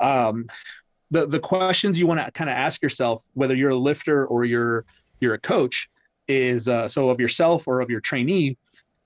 [0.01, 0.47] um,
[1.11, 4.45] the the questions you want to kind of ask yourself, whether you're a lifter or
[4.45, 4.85] you're
[5.21, 5.89] you're a coach,
[6.29, 8.59] is uh, so of yourself or of your trainee,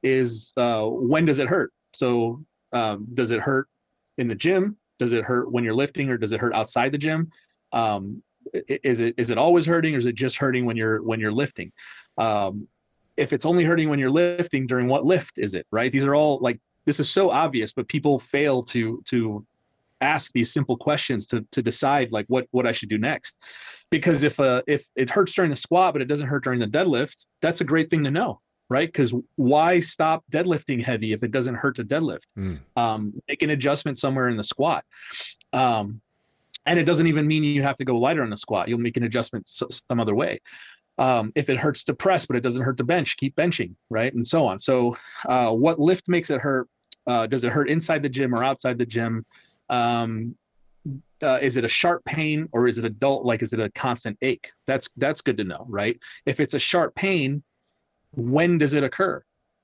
[0.02, 1.72] is uh, when does it hurt?
[1.94, 2.44] So
[2.76, 3.68] um, does it hurt
[4.18, 4.76] in the gym?
[4.98, 7.30] Does it hurt when you're lifting, or does it hurt outside the gym?
[7.72, 8.22] Um,
[8.68, 11.32] is it is it always hurting, or is it just hurting when you're when you're
[11.32, 11.72] lifting?
[12.18, 12.68] Um,
[13.16, 15.66] if it's only hurting when you're lifting, during what lift is it?
[15.72, 15.90] Right?
[15.90, 19.44] These are all like this is so obvious, but people fail to to
[20.02, 23.38] ask these simple questions to to decide like what what I should do next.
[23.90, 26.66] Because if uh if it hurts during the squat but it doesn't hurt during the
[26.66, 28.88] deadlift, that's a great thing to know, right?
[28.88, 32.24] Because why stop deadlifting heavy if it doesn't hurt to deadlift?
[32.36, 32.60] Mm.
[32.76, 34.84] Um, make an adjustment somewhere in the squat.
[35.52, 36.00] Um,
[36.64, 38.68] and it doesn't even mean you have to go lighter on the squat.
[38.68, 40.40] You'll make an adjustment some other way.
[40.98, 44.12] Um, if it hurts to press but it doesn't hurt to bench, keep benching, right,
[44.12, 44.58] and so on.
[44.58, 44.96] So,
[45.26, 46.68] uh, what lift makes it hurt?
[47.06, 49.24] Uh, does it hurt inside the gym or outside the gym?
[49.68, 50.34] Um,
[51.22, 54.16] uh, is it a sharp pain or is it adult like is it a constant
[54.22, 57.42] ache that's that's good to know right if it's a sharp pain
[58.16, 59.22] when does it occur?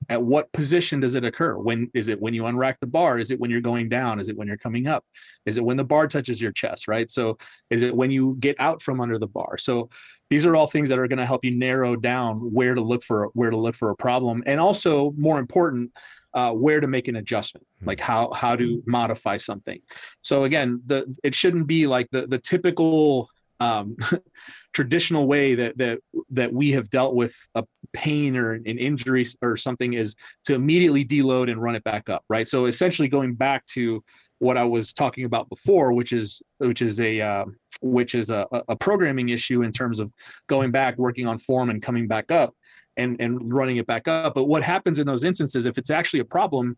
[0.09, 1.57] At what position does it occur?
[1.57, 3.19] When is it when you unrack the bar?
[3.19, 4.19] Is it when you're going down?
[4.19, 5.05] Is it when you're coming up?
[5.45, 7.09] Is it when the bar touches your chest right?
[7.09, 7.37] So
[7.69, 9.57] is it when you get out from under the bar?
[9.57, 9.89] So
[10.29, 13.03] these are all things that are going to help you narrow down where to look
[13.03, 15.91] for where to look for a problem and also more important
[16.33, 17.87] uh, where to make an adjustment, hmm.
[17.87, 19.79] like how how to modify something.
[20.21, 23.29] So again, the it shouldn't be like the the typical
[23.59, 23.95] um,
[24.73, 25.99] traditional way that that
[26.31, 31.05] that we have dealt with a pain or an injury or something is to immediately
[31.05, 32.47] deload and run it back up, right?
[32.47, 34.03] So essentially, going back to
[34.39, 37.45] what I was talking about before, which is which is a uh,
[37.81, 40.11] which is a, a programming issue in terms of
[40.47, 42.53] going back, working on form, and coming back up
[42.97, 46.19] and and running it back up but what happens in those instances if it's actually
[46.19, 46.75] a problem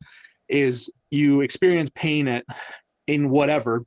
[0.48, 2.46] is you experience pain at
[3.08, 3.84] in whatever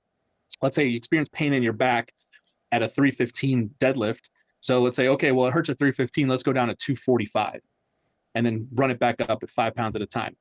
[0.62, 2.12] let's say you experience pain in your back
[2.72, 4.22] at a 315 deadlift.
[4.60, 7.60] So let's say okay well it hurts at 315 let's go down to 245
[8.34, 10.36] and then run it back up at five pounds at a time.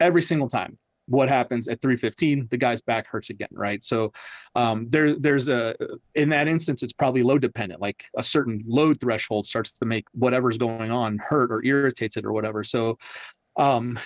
[0.00, 3.84] Every single time what happens at 315 the guy's back hurts again right?
[3.84, 4.12] So
[4.54, 5.76] um, there there's a
[6.14, 10.06] in that instance it's probably load dependent like a certain load threshold starts to make
[10.12, 12.64] whatever's going on hurt or irritates it or whatever.
[12.64, 12.98] So
[13.56, 13.98] um,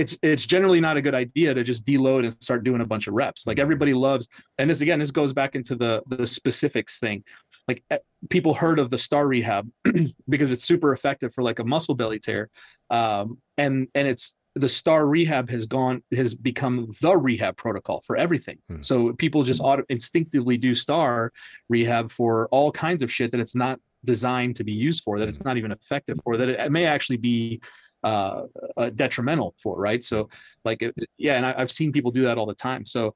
[0.00, 3.06] it's it's generally not a good idea to just deload and start doing a bunch
[3.06, 3.46] of reps.
[3.46, 4.28] Like everybody loves
[4.58, 7.22] and this again this goes back into the the specifics thing.
[7.68, 7.98] Like eh,
[8.30, 9.70] people heard of the Starr rehab
[10.28, 12.48] because it's super effective for like a muscle belly tear
[12.88, 18.16] um, and and it's the Starr rehab has gone has become the rehab protocol for
[18.16, 18.58] everything.
[18.68, 18.82] Hmm.
[18.82, 21.30] so people just auto, instinctively do Starr
[21.68, 25.28] rehab for all kinds of shit that it's not designed to be used for that
[25.28, 27.60] it's not even effective for that it, may actually be
[28.04, 28.42] uh,
[28.76, 30.28] uh, detrimental for right so
[30.64, 33.14] like it, yeah and I, have seen people do that all the time so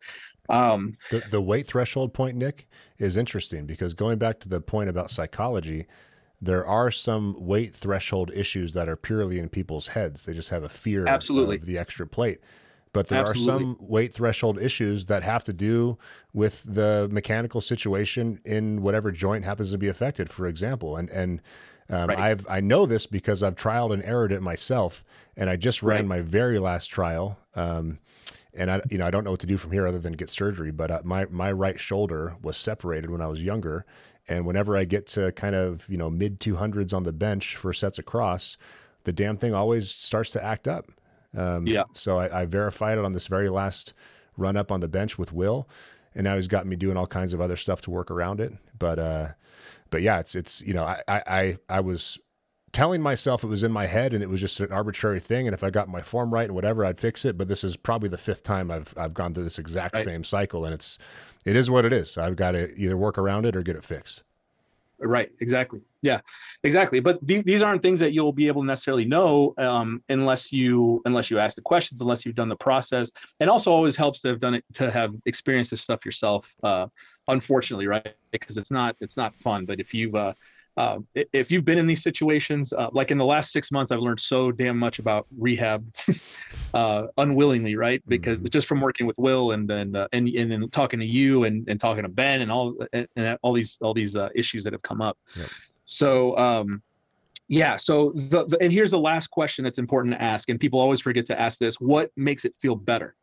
[0.50, 2.68] um the, the weight threshold point nick
[2.98, 5.86] is interesting because going back to the point about psychology
[6.44, 10.24] there are some weight threshold issues that are purely in people's heads.
[10.24, 11.56] They just have a fear Absolutely.
[11.56, 12.40] of the extra plate.
[12.92, 13.52] But there Absolutely.
[13.52, 15.98] are some weight threshold issues that have to do
[16.32, 20.96] with the mechanical situation in whatever joint happens to be affected, for example.
[20.96, 21.42] And and
[21.90, 22.18] um, right.
[22.18, 25.04] I've I know this because I've trialed and errored it myself,
[25.36, 26.18] and I just ran right.
[26.18, 27.38] my very last trial.
[27.54, 27.98] Um,
[28.56, 30.30] and I, you know, I don't know what to do from here other than get
[30.30, 30.70] surgery.
[30.70, 33.84] But uh, my my right shoulder was separated when I was younger,
[34.28, 37.72] and whenever I get to kind of, you know, mid 200s on the bench for
[37.72, 38.56] sets across,
[39.04, 40.90] the damn thing always starts to act up.
[41.36, 41.84] Um, yeah.
[41.92, 43.92] So I, I, verified it on this very last
[44.36, 45.68] run up on the bench with Will,
[46.14, 48.52] and now he's got me doing all kinds of other stuff to work around it.
[48.78, 49.28] But uh,
[49.94, 52.18] but yeah, it's it's you know I I I was
[52.72, 55.54] telling myself it was in my head and it was just an arbitrary thing, and
[55.54, 57.38] if I got my form right and whatever, I'd fix it.
[57.38, 60.04] But this is probably the fifth time I've I've gone through this exact right.
[60.04, 60.98] same cycle, and it's
[61.44, 62.18] it is what it is.
[62.18, 64.24] I've got to either work around it or get it fixed.
[64.98, 65.30] Right.
[65.40, 65.80] Exactly.
[66.02, 66.20] Yeah.
[66.64, 66.98] Exactly.
[66.98, 71.02] But th- these aren't things that you'll be able to necessarily know um, unless you
[71.04, 73.12] unless you ask the questions, unless you've done the process.
[73.38, 76.52] And also, always helps to have done it to have experienced this stuff yourself.
[76.64, 76.86] Uh,
[77.28, 78.14] unfortunately, right?
[78.30, 79.64] Because it's not it's not fun.
[79.64, 80.34] But if you've uh,
[80.76, 84.00] uh, if you've been in these situations, uh, like in the last six months, I've
[84.00, 85.86] learned so damn much about rehab,
[86.74, 88.02] uh, unwillingly, right?
[88.08, 88.48] Because mm-hmm.
[88.48, 91.68] just from working with Will and and uh, and and then talking to you and,
[91.68, 94.72] and talking to Ben and all and, and all these all these uh, issues that
[94.72, 95.16] have come up.
[95.36, 95.48] Yep.
[95.84, 96.82] So um,
[97.46, 97.76] yeah.
[97.76, 101.00] So the, the and here's the last question that's important to ask, and people always
[101.00, 103.14] forget to ask this: What makes it feel better?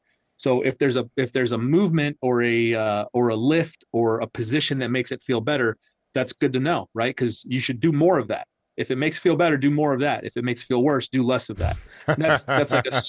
[0.41, 4.21] So if there's a if there's a movement or a uh, or a lift or
[4.21, 5.77] a position that makes it feel better,
[6.15, 7.15] that's good to know, right?
[7.15, 8.47] Because you should do more of that.
[8.75, 10.25] If it makes feel better, do more of that.
[10.25, 11.77] If it makes feel worse, do less of that.
[12.07, 13.03] And that's that's like a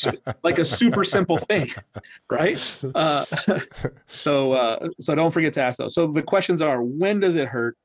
[0.45, 1.73] like a super simple thing,
[2.31, 2.59] right?
[2.95, 3.25] Uh,
[4.09, 5.95] so uh, so don't forget to ask those.
[5.95, 7.79] So the questions are: When does it hurt?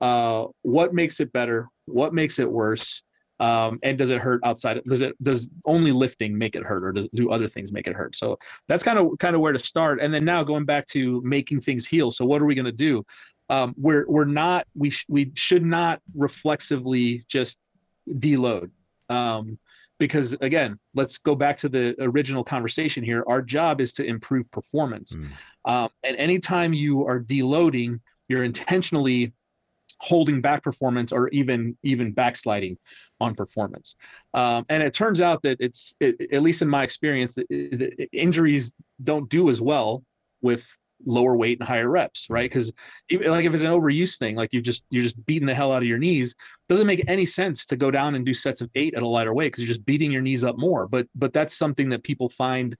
[0.00, 1.68] Uh, what makes it better?
[1.84, 3.02] What makes it worse?
[3.40, 4.80] Um, and does it hurt outside?
[4.84, 7.94] Does it does only lifting make it hurt, or does do other things make it
[7.94, 8.14] hurt?
[8.14, 10.00] So that's kind of kind of where to start.
[10.00, 12.10] And then now going back to making things heal.
[12.10, 13.04] So what are we going to do?
[13.50, 17.58] Um, we're we're not we sh- we should not reflexively just
[18.08, 18.70] deload.
[19.08, 19.58] Um,
[19.98, 23.24] because again, let's go back to the original conversation here.
[23.26, 25.28] Our job is to improve performance, mm.
[25.64, 29.32] um, and anytime you are deloading, you're intentionally
[29.98, 32.76] holding back performance or even even backsliding
[33.20, 33.96] on performance.
[34.34, 38.08] Um, and it turns out that it's it, at least in my experience, that, that
[38.12, 38.72] injuries
[39.02, 40.04] don't do as well
[40.42, 40.66] with
[41.06, 42.50] lower weight and higher reps, right?
[42.50, 42.72] Because
[43.10, 45.82] like if it's an overuse thing, like you just you're just beating the hell out
[45.82, 46.34] of your knees,
[46.68, 49.34] doesn't make any sense to go down and do sets of eight at a lighter
[49.34, 50.86] weight because you're just beating your knees up more.
[50.86, 52.76] But but that's something that people find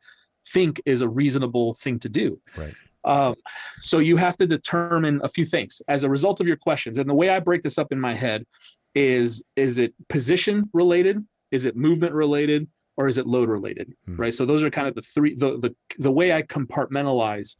[0.48, 2.40] think is a reasonable thing to do.
[2.56, 2.74] Right.
[3.04, 3.34] Um,
[3.82, 6.98] so you have to determine a few things as a result of your questions.
[6.98, 8.44] And the way I break this up in my head
[8.94, 14.16] is is it position related is it movement related or is it load related hmm.
[14.16, 17.56] right so those are kind of the three the the, the way i compartmentalize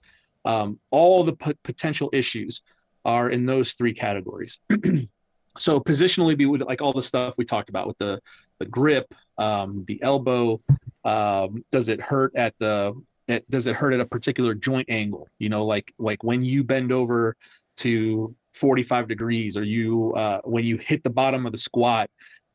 [0.47, 2.63] um, all the p- potential issues
[3.05, 4.59] are in those three categories
[5.59, 8.21] so positionally be like all the stuff we talked about with the
[8.59, 10.61] the grip um, the elbow
[11.05, 12.95] um, does it hurt at the
[13.29, 15.29] at, does it hurt at a particular joint angle?
[15.39, 17.37] You know like like when you bend over
[17.79, 22.09] to 45 degrees or you uh, when you hit the bottom of the squat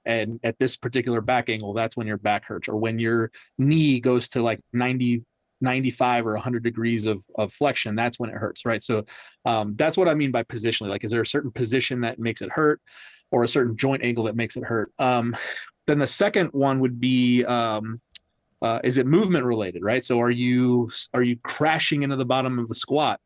[0.05, 2.67] and at this particular back angle that's when your back hurts.
[2.67, 5.23] Or when your knee goes to like 90
[5.61, 8.81] 95 or 100 degrees of, of flexion that's when it hurts right?
[8.81, 9.05] So
[9.45, 10.89] um, that's what i mean by positionally.
[10.89, 12.81] Like is there a certain position that makes it hurt
[13.31, 14.91] or a certain joint angle that makes it hurt?
[14.99, 15.35] Um,
[15.85, 17.99] then the second one would be um,
[18.61, 22.59] uh, is it movement related right so are you are you crashing into the bottom
[22.59, 23.19] of the squat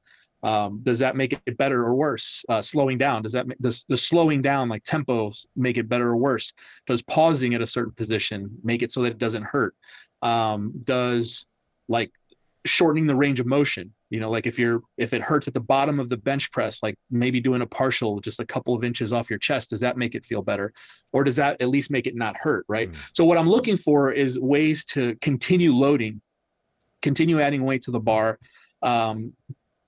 [0.43, 2.43] um, does that make it better or worse?
[2.49, 6.17] Uh, slowing down, does that make, the slowing down like tempo make it better or
[6.17, 6.51] worse?
[6.85, 9.73] Does pausing at a certain position make it so that it doesn't hurt?
[10.21, 11.45] Um, does
[11.87, 12.11] like
[12.65, 15.59] shortening the range of motion, you know, like if you're if it hurts at the
[15.59, 19.11] bottom of the bench press, like maybe doing a partial just a couple of inches
[19.11, 20.73] off your chest, does that make it feel better,
[21.11, 22.65] or does that at least make it not hurt?
[22.67, 22.91] Right.
[22.91, 22.95] Mm.
[23.13, 26.21] So what I'm looking for is ways to continue loading,
[27.01, 28.39] continue adding weight to the bar.
[28.81, 29.33] Um,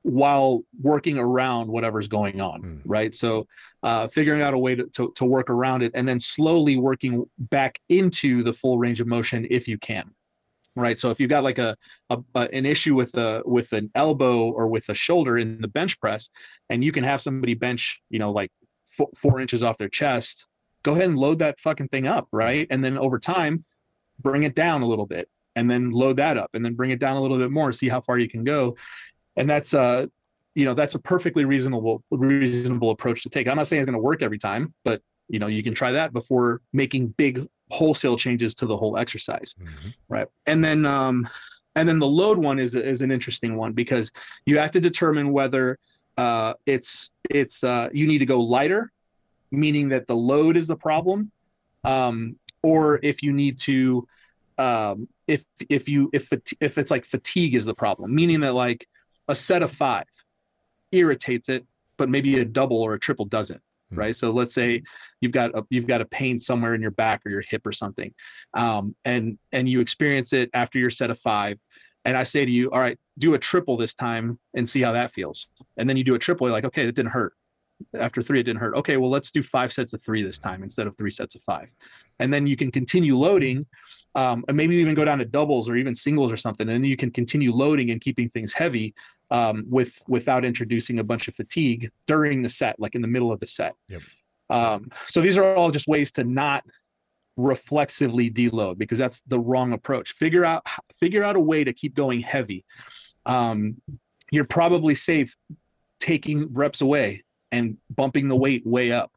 [0.03, 2.82] while working around whatever's going on mm.
[2.86, 3.47] right so
[3.82, 7.26] uh, figuring out a way to, to, to, work around it and then slowly working
[7.39, 10.11] back into the full range of motion if you can
[10.76, 11.76] right so if you've got like a,
[12.09, 15.67] a, a an issue with a with an elbow or with a shoulder in the
[15.67, 16.30] bench press
[16.69, 18.51] and you can have somebody bench you know like
[18.88, 20.47] four, four inches off their chest
[20.84, 22.67] go ahead and load that fucking thing up right?
[22.69, 23.65] And then over time
[24.19, 26.99] bring it down a little bit and then load that up and then bring it
[26.99, 28.78] down a little bit more see how far you can go.
[29.36, 30.05] And that's uh
[30.53, 33.47] you know that's a perfectly reasonable reasonable approach to take.
[33.47, 35.91] I'm not saying it's going to work every time but you know you can try
[35.91, 37.39] that before making big
[37.71, 39.89] wholesale changes to the whole exercise mm-hmm.
[40.09, 41.28] right and then um
[41.76, 44.11] and then the load one is is an interesting one because
[44.45, 45.78] you have to determine whether
[46.17, 48.91] uh it's it's uh you need to go lighter
[49.51, 51.32] meaning that the load is the problem
[51.84, 54.07] um or if you need to
[54.57, 58.88] um if if you if if it's like fatigue is the problem meaning that like
[59.28, 60.05] a set of five
[60.91, 61.65] irritates it,
[61.97, 63.61] but maybe a double or a triple doesn't.
[63.91, 63.99] Mm-hmm.
[63.99, 64.15] Right.
[64.15, 64.81] So let's say
[65.21, 67.71] you've got a you've got a pain somewhere in your back or your hip or
[67.71, 68.11] something,
[68.55, 71.59] um, and and you experience it after your set of five,
[72.05, 74.93] and I say to you, all right, do a triple this time and see how
[74.93, 75.47] that feels.
[75.77, 77.33] And then you do a triple, you're like, okay, that didn't hurt.
[77.97, 78.75] After three, it didn't hurt.
[78.75, 81.41] Okay, well, let's do five sets of three this time instead of three sets of
[81.43, 81.67] five.
[82.20, 83.66] And then you can continue loading
[84.16, 86.95] um, and maybe even go down to doubles or even singles or something, and you
[86.95, 88.95] can continue loading and keeping things heavy
[89.30, 93.32] um, with without introducing a bunch of fatigue during the set, like in the middle
[93.32, 93.74] of the set.
[93.89, 94.01] Yep.
[94.49, 96.63] Um, so these are all just ways to not
[97.36, 100.13] reflexively deload because that's the wrong approach.
[100.13, 100.66] Figure out
[100.97, 102.63] figure out a way to keep going heavy.
[103.26, 103.82] Um,
[104.32, 105.36] you're probably safe
[105.99, 109.11] taking reps away and bumping the weight way up,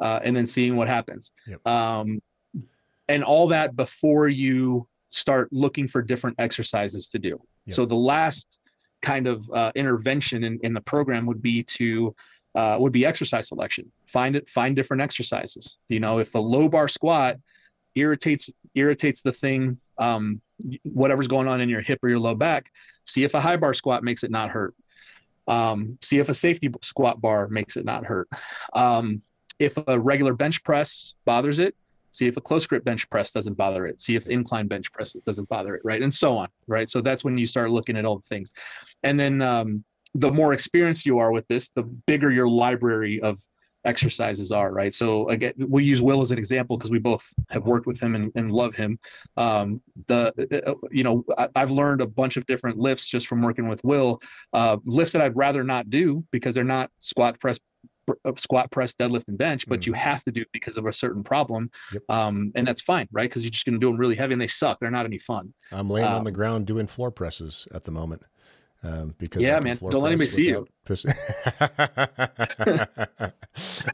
[0.00, 1.32] uh, and then seeing what happens.
[1.46, 1.66] Yep.
[1.66, 2.20] Um,
[3.08, 7.40] and all that before you start looking for different exercises to do.
[7.66, 7.74] Yep.
[7.74, 8.58] So the last
[9.00, 12.14] kind of uh, intervention in, in the program would be to
[12.54, 13.90] uh, would be exercise selection.
[14.06, 15.78] Find it, find different exercises.
[15.88, 17.36] You know, if a low bar squat
[17.94, 20.40] irritates irritates the thing, um,
[20.82, 22.70] whatever's going on in your hip or your low back,
[23.06, 24.74] see if a high bar squat makes it not hurt.
[25.46, 28.28] Um, see if a safety squat bar makes it not hurt.
[28.72, 29.22] Um,
[29.58, 31.74] if a regular bench press bothers it,
[32.18, 35.12] see if a close grip bench press doesn't bother it, see if incline bench press
[35.24, 36.02] doesn't bother it, right?
[36.02, 36.90] And so on, right?
[36.90, 38.50] So that's when you start looking at all the things.
[39.04, 43.38] And then um, the more experienced you are with this, the bigger your library of
[43.84, 44.92] exercises are, right?
[44.92, 48.16] So again, we use Will as an example because we both have worked with him
[48.16, 48.98] and, and love him.
[49.36, 50.34] Um, the
[50.66, 53.82] uh, you know I, have learned a bunch of different lifts just from working with
[53.84, 54.20] Will.
[54.52, 57.60] Uh, lifts that I'd rather not do because they're not squat press uh,
[58.36, 59.86] squat press deadlift and bench but mm.
[59.86, 62.02] you have to do because of a certain problem yep.
[62.08, 64.40] um, and that's fine right because you're just going to do them really heavy and
[64.40, 67.66] they suck they're not any fun i'm laying um, on the ground doing floor presses
[67.72, 68.24] at the moment
[68.82, 70.66] um, because yeah, man, don't let anybody see you.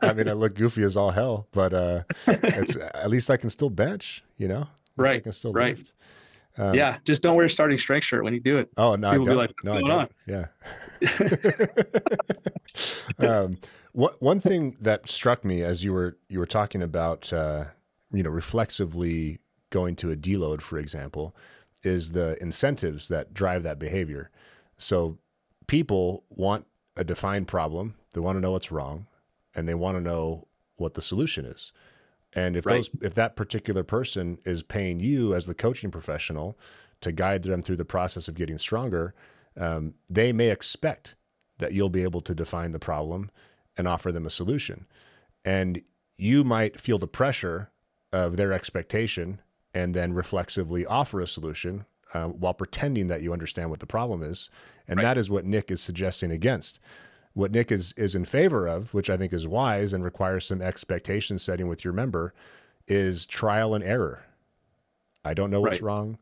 [0.03, 3.49] I mean, I look goofy as all hell, but uh, it's at least I can
[3.49, 4.23] still bench.
[4.37, 5.17] You know, right?
[5.17, 5.79] I can still right.
[5.79, 5.95] lift.
[6.57, 8.69] Um, yeah, just don't wear a starting strength shirt when you do it.
[8.77, 9.37] Oh no, People I don't.
[9.37, 9.91] Like, no, I don't.
[9.91, 10.09] On?
[10.27, 10.47] Yeah.
[13.27, 13.59] um,
[13.95, 17.67] what, one thing that struck me as you were you were talking about, uh,
[18.13, 19.39] you know, reflexively
[19.71, 21.35] going to a deload, for example,
[21.85, 24.31] is the incentives that drive that behavior.
[24.79, 25.19] So
[25.69, 26.67] people want
[26.97, 27.95] a defined problem.
[28.13, 29.07] They want to know what's wrong,
[29.55, 31.73] and they want to know what the solution is.
[32.33, 32.75] And if right.
[32.75, 36.59] those if that particular person is paying you as the coaching professional
[37.01, 39.15] to guide them through the process of getting stronger,
[39.57, 41.15] um, they may expect
[41.59, 43.31] that you'll be able to define the problem
[43.77, 44.87] and offer them a solution.
[45.45, 45.83] And
[46.17, 47.71] you might feel the pressure
[48.13, 49.41] of their expectation
[49.75, 54.23] and then reflexively offer a solution uh, while pretending that you understand what the problem
[54.23, 54.49] is.
[54.87, 55.03] And right.
[55.03, 56.79] that is what Nick is suggesting against.
[57.33, 60.63] What Nick is is in favor of, which I think is wise and requires some
[60.63, 62.33] expectation setting with your member,
[62.87, 64.25] is trial and error.
[65.25, 65.83] I don't know what's right.
[65.83, 66.19] wrong.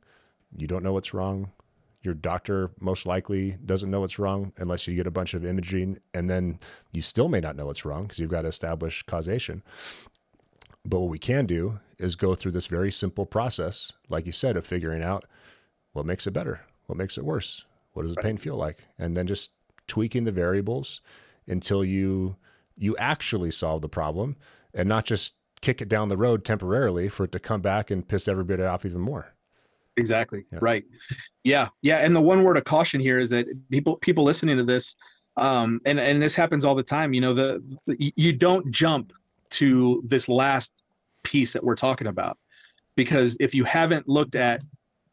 [0.56, 1.50] You don't know what's wrong.
[2.02, 5.98] Your doctor most likely doesn't know what's wrong unless you get a bunch of imaging,
[6.12, 6.58] and then
[6.90, 9.62] you still may not know what's wrong because you've got to establish causation.
[10.84, 14.56] But what we can do is go through this very simple process, like you said,
[14.56, 15.24] of figuring out
[15.92, 19.16] what makes it better, what makes it worse, what does the pain feel like, and
[19.16, 19.52] then just
[19.86, 21.00] tweaking the variables
[21.46, 22.36] until you
[22.76, 24.36] you actually solve the problem
[24.74, 28.08] and not just kick it down the road temporarily for it to come back and
[28.08, 29.34] piss everybody off even more.
[29.96, 30.44] Exactly.
[30.52, 30.58] Yeah.
[30.62, 30.84] Right.
[31.44, 31.68] Yeah.
[31.82, 31.98] Yeah.
[31.98, 34.94] And the one word of caution here is that people people listening to this,
[35.36, 37.12] um, and and this happens all the time.
[37.12, 39.12] You know, the, the you don't jump
[39.50, 40.72] to this last
[41.22, 42.38] piece that we're talking about
[42.96, 44.62] because if you haven't looked at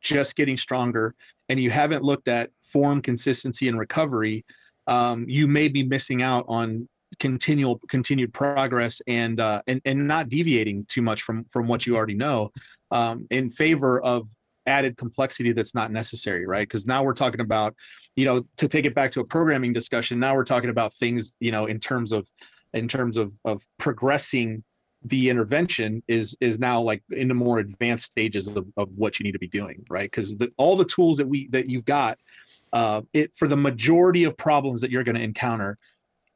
[0.01, 1.13] just getting stronger
[1.49, 4.45] and you haven't looked at form consistency and recovery
[4.87, 6.87] um, you may be missing out on
[7.19, 11.95] continual continued progress and uh, and and not deviating too much from from what you
[11.95, 12.51] already know
[12.91, 14.27] um, in favor of
[14.69, 16.67] added complexity that's not necessary right?
[16.67, 17.75] Because now we're talking about
[18.15, 21.35] you know to take it back to a programming discussion now we're talking about things
[21.39, 22.27] you know in terms of
[22.73, 24.63] in terms of of progressing
[25.03, 29.23] the intervention is is now like in the more advanced stages of, of what you
[29.23, 30.11] need to be doing right?
[30.11, 32.17] Because all the tools that we that you've got
[32.73, 35.77] uh, it for the majority of problems that you're going to encounter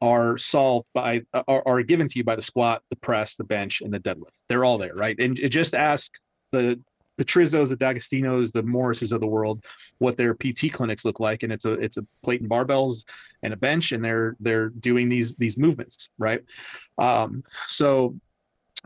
[0.01, 3.81] are solved by are, are given to you by the squat the press the bench
[3.81, 4.31] and the deadlift.
[4.47, 5.15] They're all there right?
[5.19, 6.11] And just ask
[6.51, 6.79] the
[7.17, 9.63] Petrizzos, the D'Agostinos, the Morrises of the world,
[9.99, 13.03] what their PT clinics look like, and it's a it's a plate and barbells
[13.43, 16.41] and a bench, and they're they're doing these these movements, right?
[16.97, 18.15] Um, so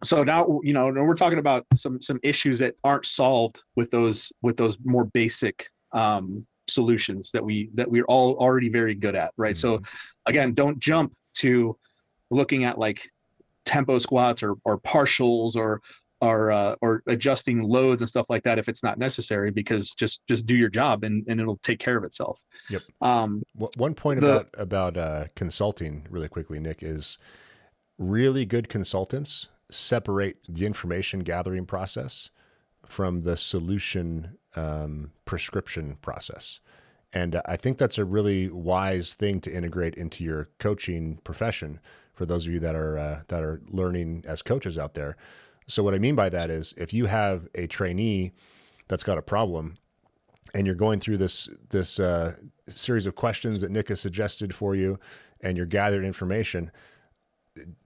[0.04, 4.32] so now you know we're talking about some some issues that aren't solved with those
[4.42, 9.32] with those more basic um, solutions that we that we're all already very good at
[9.38, 9.76] right mm-hmm.
[9.76, 9.82] so
[10.26, 11.78] again don't jump to
[12.30, 13.10] looking at like
[13.66, 15.82] tempo squats or or partials or
[16.22, 20.26] or uh, or adjusting loads and stuff like that if it's not necessary because just
[20.28, 23.44] just do your job and, and it'll take care of itself yep um
[23.76, 27.18] one point the, about about uh, consulting really quickly nick is
[27.98, 32.30] really good consultants separate the information gathering process
[32.86, 36.60] from the solution um, prescription process.
[37.14, 41.80] And uh, I think that's a really wise thing to integrate into your coaching profession
[42.14, 45.16] for those of you that are uh, that are learning as coaches out there.
[45.68, 48.32] So what I mean by that is if you have a trainee
[48.88, 49.76] that's got a problem
[50.54, 52.36] and you're going through this this uh,
[52.68, 55.00] series of questions that Nick has suggested for you
[55.42, 56.72] and you're gathering information,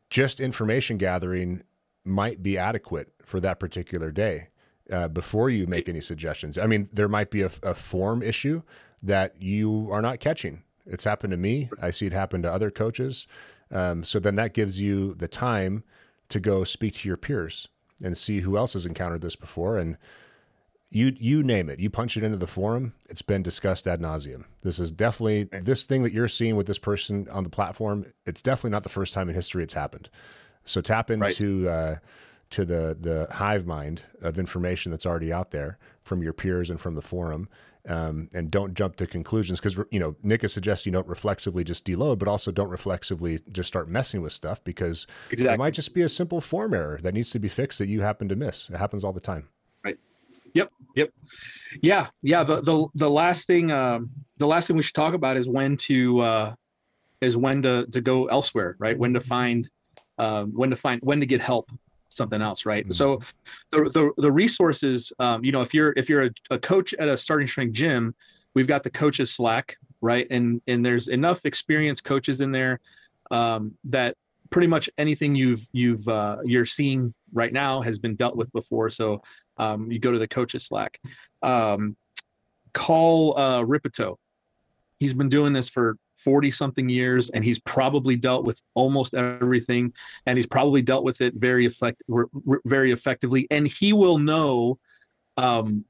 [0.09, 1.63] just information gathering
[2.05, 4.49] might be adequate for that particular day
[4.91, 6.57] uh, before you make any suggestions.
[6.57, 8.63] I mean, there might be a, a, form issue
[9.03, 10.63] that you are not catching.
[10.85, 11.69] It's happened to me.
[11.81, 13.27] I see it happen to other coaches.
[13.69, 15.83] Um, so then that gives you the time
[16.31, 17.67] to go speak to your peers
[18.03, 19.77] and see who else has encountered this before.
[19.77, 19.97] And
[20.89, 22.93] you you name it, you punch it into the forum.
[23.09, 24.43] It's been discussed ad nauseum.
[24.61, 28.05] This is definitely this thing that you're seeing with this person on the platform.
[28.25, 30.09] It's definitely not the first time in history it's happened.
[30.65, 31.71] So tap into right.
[31.71, 31.95] uh,
[32.51, 36.79] to the the hive mind of information that's already out there from your peers and
[36.79, 37.47] from the forum.
[37.87, 41.63] Um, and don't jump to conclusions because you know Nick is suggesting you don't reflexively
[41.63, 45.55] just deload, but also don't reflexively just start messing with stuff because exactly.
[45.55, 48.01] it might just be a simple form error that needs to be fixed that you
[48.01, 48.69] happen to miss.
[48.69, 49.47] It happens all the time.
[49.83, 49.97] Right.
[50.53, 50.71] Yep.
[50.95, 51.09] Yep.
[51.81, 52.07] Yeah.
[52.21, 52.43] Yeah.
[52.43, 55.75] The the the last thing um, the last thing we should talk about is when
[55.77, 56.53] to uh,
[57.19, 58.75] is when to to go elsewhere.
[58.77, 58.97] Right.
[58.97, 59.67] When to find
[60.19, 61.69] uh, when to find when to get help
[62.11, 62.83] something else right?
[62.83, 62.93] Mm-hmm.
[62.93, 63.19] so
[63.71, 67.09] the, the the resources um, you know if you're if you're a, a, coach at
[67.09, 68.13] a starting strength gym
[68.53, 70.27] we've got the coaches slack right?
[70.29, 72.79] And and there's enough experienced coaches in there
[73.29, 74.17] um, that
[74.49, 78.89] pretty much anything you've you've uh, you're seeing right now has been dealt with before.
[78.89, 79.21] So
[79.57, 80.99] um, you go to the coaches slack.
[81.43, 81.95] Um,
[82.73, 84.17] call uh, Rippetoe
[85.01, 89.93] he's been doing this for 40 something years and he's probably dealt with almost everything
[90.25, 92.03] and he's probably dealt with it very effect
[92.65, 94.77] very effectively and he will know
[95.37, 95.85] um,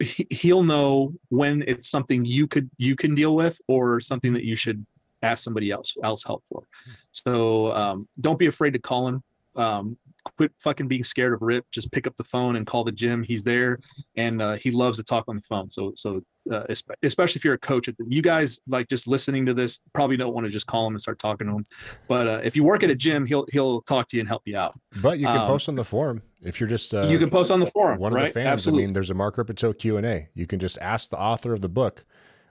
[0.00, 4.56] he'll know when it's something you could you can deal with or something that you
[4.56, 4.84] should
[5.22, 6.66] ask somebody else else help for.
[7.12, 9.22] So um, don't be afraid to call him.
[9.54, 9.96] Um,
[10.36, 11.64] quit fucking being scared of Rip.
[11.70, 13.22] Just pick up the phone and call the gym.
[13.22, 13.78] He's there,
[14.16, 15.70] and uh, he loves to talk on the phone.
[15.70, 16.64] So, so uh,
[17.02, 20.46] especially if you're a coach, you guys like just listening to this probably don't want
[20.46, 21.66] to just call him and start talking to him.
[22.08, 24.42] But uh, if you work at a gym, he'll he'll talk to you and help
[24.44, 24.78] you out.
[25.02, 27.50] But you can um, post on the forum if you're just uh, you can post
[27.50, 27.98] on the forum.
[27.98, 28.28] One right?
[28.28, 28.46] of the fans.
[28.48, 28.84] Absolutely.
[28.84, 30.28] I mean, there's a Mark Rippetoe Q and A.
[30.34, 32.04] You can just ask the author of the book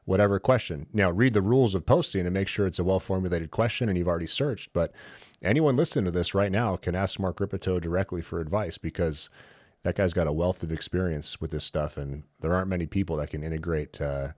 [0.06, 0.86] whatever question.
[0.94, 3.98] Now, read the rules of posting and make sure it's a well formulated question and
[3.98, 4.72] you've already searched.
[4.72, 4.94] But
[5.44, 9.30] anyone listening to this right now can ask Mark Rippetoe directly for advice because
[9.84, 11.98] that guy's got a wealth of experience with this stuff.
[11.98, 14.30] And there aren't many people that can integrate, uh,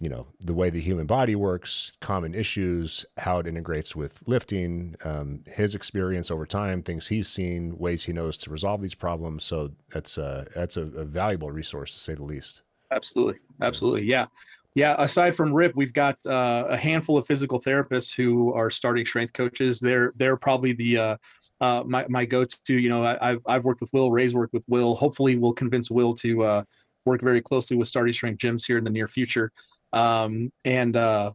[0.00, 4.96] you know, the way the human body works, common issues, how it integrates with lifting,
[5.04, 9.44] um, his experience over time, things he's seen, ways he knows to resolve these problems.
[9.44, 12.62] So that's that's a, a valuable resource to say the least.
[12.90, 13.40] Absolutely.
[13.60, 14.04] Absolutely.
[14.04, 14.26] Yeah.
[14.74, 19.06] Yeah, aside from Rip, we've got uh, a handful of physical therapists who are starting
[19.06, 19.78] strength coaches.
[19.78, 21.16] They're they're probably the uh,
[21.60, 22.78] uh, my my go-to.
[22.78, 24.10] You know, I, have I've worked with Will.
[24.10, 24.96] Ray's worked with Will.
[24.96, 26.62] Hopefully, we'll convince Will to uh,
[27.04, 29.52] work very closely with starting strength gyms here in the near future.
[29.92, 31.30] Um, and uh,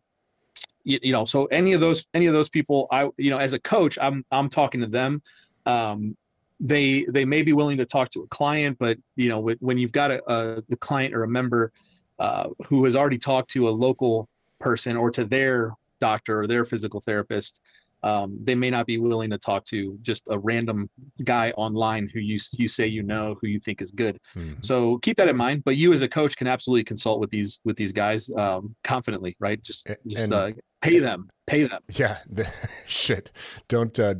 [0.83, 3.53] you, you, know, so any of those any of those people, I you know, as
[3.53, 5.21] a coach, I'm I'm talking to them.
[5.65, 6.17] Um,
[6.59, 9.93] they they may be willing to talk to a client, but you know, when you've
[9.93, 11.71] got a, a, a client or a member
[12.19, 14.27] uh, who has already talked to a local
[14.59, 17.59] person or to their doctor or their physical therapist,
[18.03, 20.89] um, they may not be willing to talk to just a random
[21.23, 24.19] guy online who you you say you know who you think is good.
[24.35, 24.61] Mm-hmm.
[24.61, 25.63] So keep that in mind.
[25.65, 29.35] But you as a coach can absolutely consult with these with these guys um, confidently,
[29.39, 29.61] right?
[29.61, 30.51] Just just and, uh,
[30.81, 31.81] pay them, pay them.
[31.89, 32.49] Yeah, the,
[32.87, 33.31] shit.
[33.67, 34.15] Don't uh,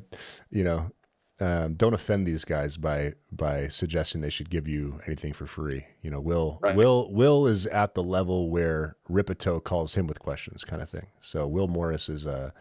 [0.50, 0.92] you know?
[1.40, 5.86] Um, don't offend these guys by by suggesting they should give you anything for free.
[6.02, 6.76] You know, Will right.
[6.76, 11.08] Will Will is at the level where Rippetoe calls him with questions, kind of thing.
[11.22, 12.54] So Will Morris is a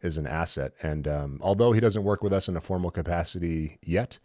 [0.00, 3.78] is an asset, and um, although he doesn't work with us in a formal capacity
[3.82, 4.18] yet,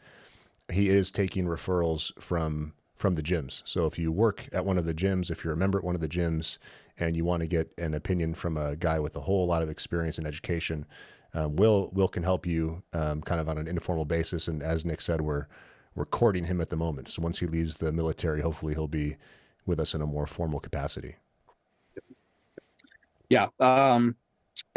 [0.72, 3.62] he is taking referrals from from the gyms.
[3.66, 5.96] So if you work at one of the gyms, if you're a member at one
[5.96, 6.58] of the gyms,
[6.98, 9.70] and you want to get an opinion from a guy with a whole lot of
[9.70, 10.86] experience and education
[11.34, 14.48] um, Will Will can help you um, kind of on an informal basis.
[14.48, 15.48] And as Nick said, we're
[16.12, 17.10] courting him at the moment.
[17.10, 19.18] So once he leaves the military, hopefully he'll be
[19.66, 21.16] with us in a more formal capacity.
[23.30, 23.48] Yeah.
[23.60, 24.16] Um,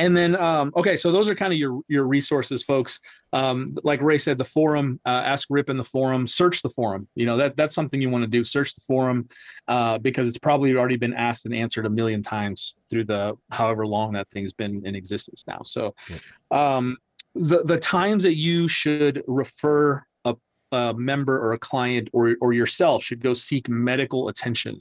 [0.01, 2.99] and then um, okay so those are kind of your your resources folks.
[3.33, 7.07] Um, like ray said the forum uh, ask rip in the forum search the forum.
[7.15, 9.29] You know that that's something you want to do search the forum
[9.69, 13.87] uh, because it's probably already been asked and answered a million times through the however
[13.87, 15.61] long that thing's been in existence now.
[15.65, 15.95] So
[16.51, 16.97] um,
[17.35, 20.35] the the times that you should refer a,
[20.73, 24.81] a member or a client or or yourself should go seek medical attention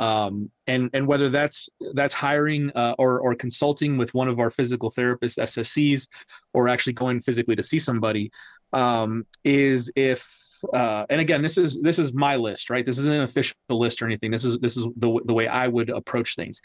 [0.00, 4.50] um, and and whether that's that's hiring uh, or or consulting with one of our
[4.50, 6.08] physical therapists SSCs,
[6.54, 8.32] or actually going physically to see somebody,
[8.72, 10.26] um, is if
[10.72, 12.84] uh, and again this is this is my list right?
[12.84, 14.30] This isn't an official list or anything.
[14.30, 16.62] This is this is the, the way i would approach things.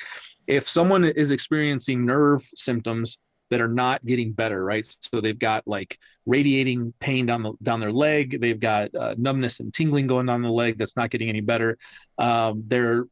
[0.47, 3.19] If someone is experiencing nerve symptoms
[3.51, 4.86] that are not getting better right?
[5.01, 8.39] So they've got like radiating pain down the down their leg.
[8.39, 11.77] They've got uh, numbness and tingling going down the leg that's not getting any better.
[12.17, 13.05] Um, they're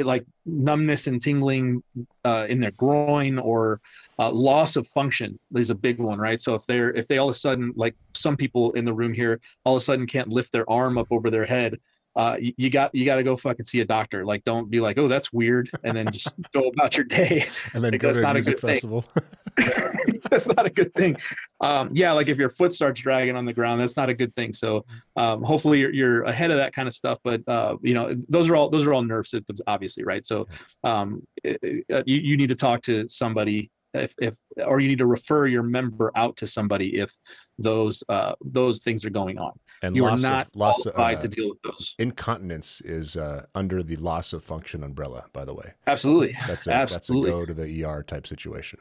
[0.00, 1.82] like numbness and tingling
[2.24, 3.80] uh, in their groin or
[4.18, 6.40] uh, loss of function is a big one right?
[6.40, 9.12] So if they're if they all of a sudden like some people in the room
[9.12, 11.78] here all of a sudden can't lift their arm up over their head
[12.16, 14.24] uh, you, you, got you got to go fucking see a doctor.
[14.24, 17.46] Like, don't be like, oh, that's weird, and then just go about your day.
[17.74, 19.04] And then like, go to a music festival.
[20.30, 21.16] that's not a good thing.
[21.60, 24.34] um, yeah, like if your foot starts dragging on the ground, that's not a good
[24.34, 24.52] thing.
[24.52, 24.84] So
[25.16, 27.18] um, hopefully you're, you're ahead of that kind of stuff.
[27.24, 30.24] But uh, you know, those are all those are all nerve symptoms, obviously, right?
[30.24, 30.46] So
[30.84, 34.34] um, it, it, you you need to talk to somebody if, if
[34.64, 37.14] or you need to refer your member out to somebody if
[37.58, 39.52] those uh, those things are going on.
[39.82, 41.94] And you are not of, loss qualified uh, to deal with those.
[41.98, 45.24] incontinence is uh, under the loss of function umbrella.
[45.32, 46.36] By the way, Absolutely.
[46.46, 47.30] that's a Absolutely.
[47.30, 48.80] that's a go to the ER type situation.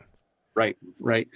[0.55, 1.27] Right, right.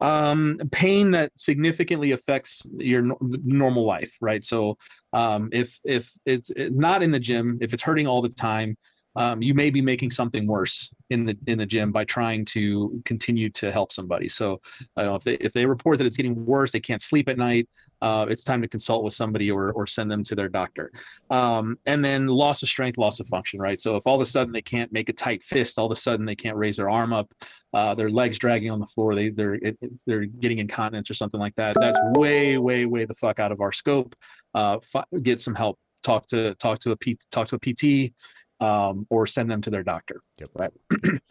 [0.00, 4.42] Um, pain that significantly affects your no- normal life, right?
[4.42, 4.78] So,
[5.12, 8.78] um, if if it's not in the gym, if it's hurting all the time,
[9.16, 13.02] um, you may be making something worse in the in the gym by trying to
[13.04, 14.28] continue to help somebody.
[14.28, 14.60] So,
[14.96, 17.68] know if they if they report that it's getting worse, they can't sleep at night.
[18.02, 20.92] Uh, it's time to consult with somebody or or send them to their doctor.
[21.30, 23.80] Um, and then loss of strength, loss of function, right?
[23.80, 26.00] So if all of a sudden they can't make a tight fist, all of a
[26.00, 27.32] sudden they can't raise their arm up,
[27.74, 31.40] uh, their legs dragging on the floor, they they're it, they're getting incontinence or something
[31.40, 31.76] like that.
[31.80, 34.14] That's way way way the fuck out of our scope.
[34.54, 34.78] Uh,
[35.22, 35.78] get some help.
[36.02, 38.14] Talk to talk to a P, talk to a PT,
[38.60, 40.22] um, or send them to their doctor.
[40.38, 40.50] Yep.
[40.54, 40.72] Right.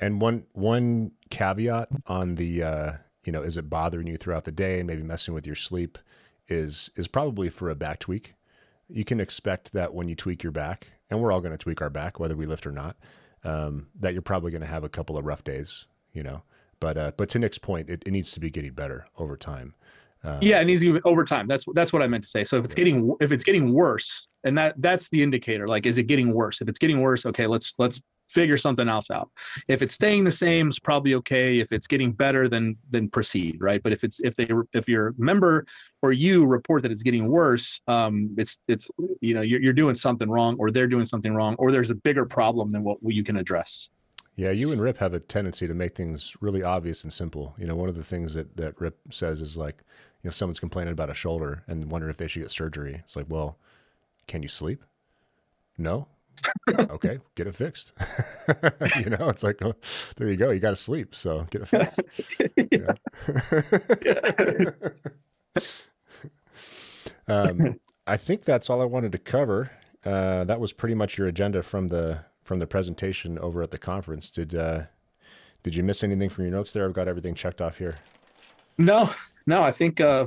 [0.00, 2.92] And one one caveat on the uh,
[3.24, 5.98] you know, is it bothering you throughout the day, maybe messing with your sleep,
[6.48, 8.34] is is probably for a back tweak.
[8.88, 11.80] You can expect that when you tweak your back, and we're all going to tweak
[11.80, 12.96] our back whether we lift or not,
[13.44, 16.42] um, that you're probably going to have a couple of rough days, you know.
[16.80, 19.74] But uh, but to Nick's point, it, it needs to be getting better over time.
[20.24, 21.46] Um, Yeah, it needs to be over time.
[21.46, 22.44] That's that's what I meant to say.
[22.44, 25.68] So if it's getting if it's getting worse, and that that's the indicator.
[25.68, 26.60] Like, is it getting worse?
[26.60, 29.30] If it's getting worse, okay, let's let's figure something else out.
[29.68, 31.58] If it's staying the same, it's probably okay.
[31.58, 33.82] If it's getting better, then then proceed, right?
[33.82, 35.66] But if it's if they if your member
[36.02, 38.88] or you report that it's getting worse, um, it's it's
[39.20, 41.94] you know you're you're doing something wrong, or they're doing something wrong, or there's a
[41.94, 43.90] bigger problem than what you can address.
[44.36, 47.54] Yeah, you and Rip have a tendency to make things really obvious and simple.
[47.56, 49.82] You know, one of the things that, that Rip says is like,
[50.22, 53.00] you know, someone's complaining about a shoulder and wondering if they should get surgery.
[53.04, 53.58] It's like, well,
[54.26, 54.82] can you sleep?
[55.78, 56.08] No.
[56.90, 57.92] okay, get it fixed.
[58.98, 59.74] you know, it's like, oh,
[60.16, 60.50] there you go.
[60.50, 62.00] You got to sleep, so get it fixed.
[67.28, 69.70] um, I think that's all I wanted to cover.
[70.04, 73.78] Uh, that was pretty much your agenda from the from the presentation over at the
[73.78, 74.30] conference.
[74.30, 74.82] Did uh,
[75.62, 76.84] did you miss anything from your notes there?
[76.84, 77.96] I've got everything checked off here.
[78.78, 79.10] No,
[79.46, 80.26] no, I think uh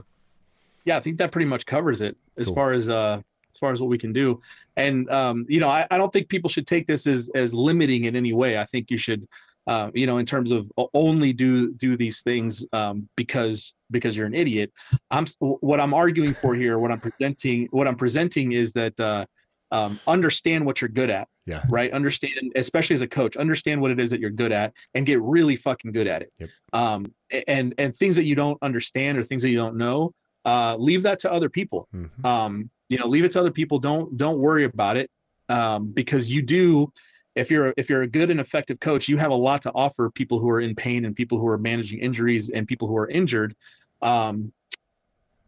[0.83, 2.55] yeah, I think that pretty much covers it as Cool.
[2.55, 3.21] far as uh
[3.53, 4.41] as far as what we can do.
[4.75, 8.05] And um, you know, I, I don't think people should take this as as limiting
[8.05, 8.57] in any way.
[8.57, 9.27] I think you should
[9.67, 14.25] uh, you know, in terms of only do do these things um, because because you're
[14.25, 14.71] an idiot.
[15.11, 19.25] I'm what I'm arguing for here, what I'm presenting, what I'm presenting is that uh,
[19.71, 21.63] um, understand what you're good at Yeah.
[21.69, 21.91] right?
[21.93, 25.21] Understand, especially as a coach, understand what it is that you're good at and get
[25.21, 26.33] really fucking good at it.
[26.39, 26.49] Yep.
[26.73, 27.05] Um,
[27.47, 30.13] and and things that you don't understand or things that you don't know,
[30.45, 31.87] uh, leave that to other people.
[31.95, 32.25] Mhm.
[32.25, 33.79] Um, you know, leave it to other people.
[33.79, 35.09] Don't don't worry about it
[35.49, 36.91] um, because you do.
[37.35, 40.09] If you're if you're a good and effective coach, you have a lot to offer
[40.09, 43.07] people who are in pain and people who are managing injuries and people who are
[43.09, 43.55] injured.
[44.01, 44.51] Um,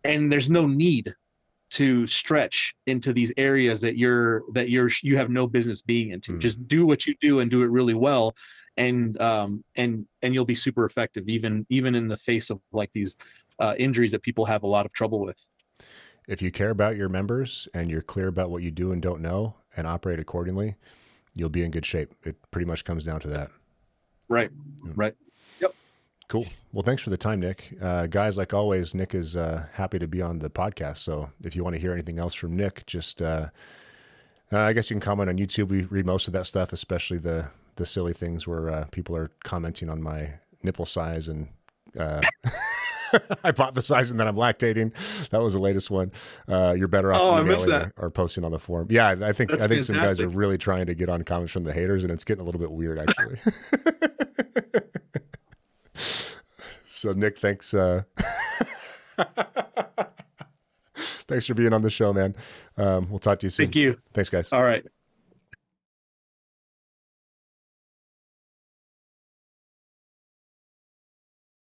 [0.04, 1.14] and there's no need
[1.72, 6.34] to stretch into these areas that you're that you're you have no business being into
[6.34, 6.40] Mhm.
[6.40, 8.36] just do what you do and do it really well
[8.78, 12.92] and um and and you'll be super effective even even in the face of like
[12.92, 13.16] these
[13.60, 15.38] uh, injuries that people have a lot of trouble with
[16.28, 19.22] If you care about your members and you're clear about what you do and don't
[19.22, 20.76] know and operate accordingly,
[21.34, 22.14] you'll be in good shape.
[22.24, 23.52] It pretty much comes down to that.
[24.30, 24.50] right
[24.96, 25.16] right
[26.30, 26.46] Cool.
[26.72, 27.74] Well, thanks for the time, Nick.
[27.82, 30.98] Uh, guys, like always, Nick is uh, happy to be on the podcast.
[31.00, 33.48] So if you want to hear anything else from Nick, just uh,
[34.54, 35.70] uh, I guess you can comment on YouTube.
[35.70, 39.32] We read most of that stuff, especially the the silly things where uh, people are
[39.44, 41.48] commenting on my nipple size and
[41.98, 42.22] uh,
[43.44, 44.92] hypothesizing that I'm lactating.
[45.30, 46.12] That was the latest one.
[46.48, 47.72] Uh, you're better off Oh, emailing.
[47.72, 48.88] Or, or posting on the forum.
[48.92, 51.52] Yeah, I think That's I think some guys are really trying to get on comments
[51.54, 53.40] from the haters, and it's getting a little bit weird actually.
[56.88, 57.74] So Nick, thanks.
[57.74, 58.04] Uh,
[61.28, 62.36] thanks for being on the show, man.
[62.78, 63.68] Um, we'll talk to you soon.
[63.68, 64.52] thank you Thanks, guys.
[64.52, 64.86] all right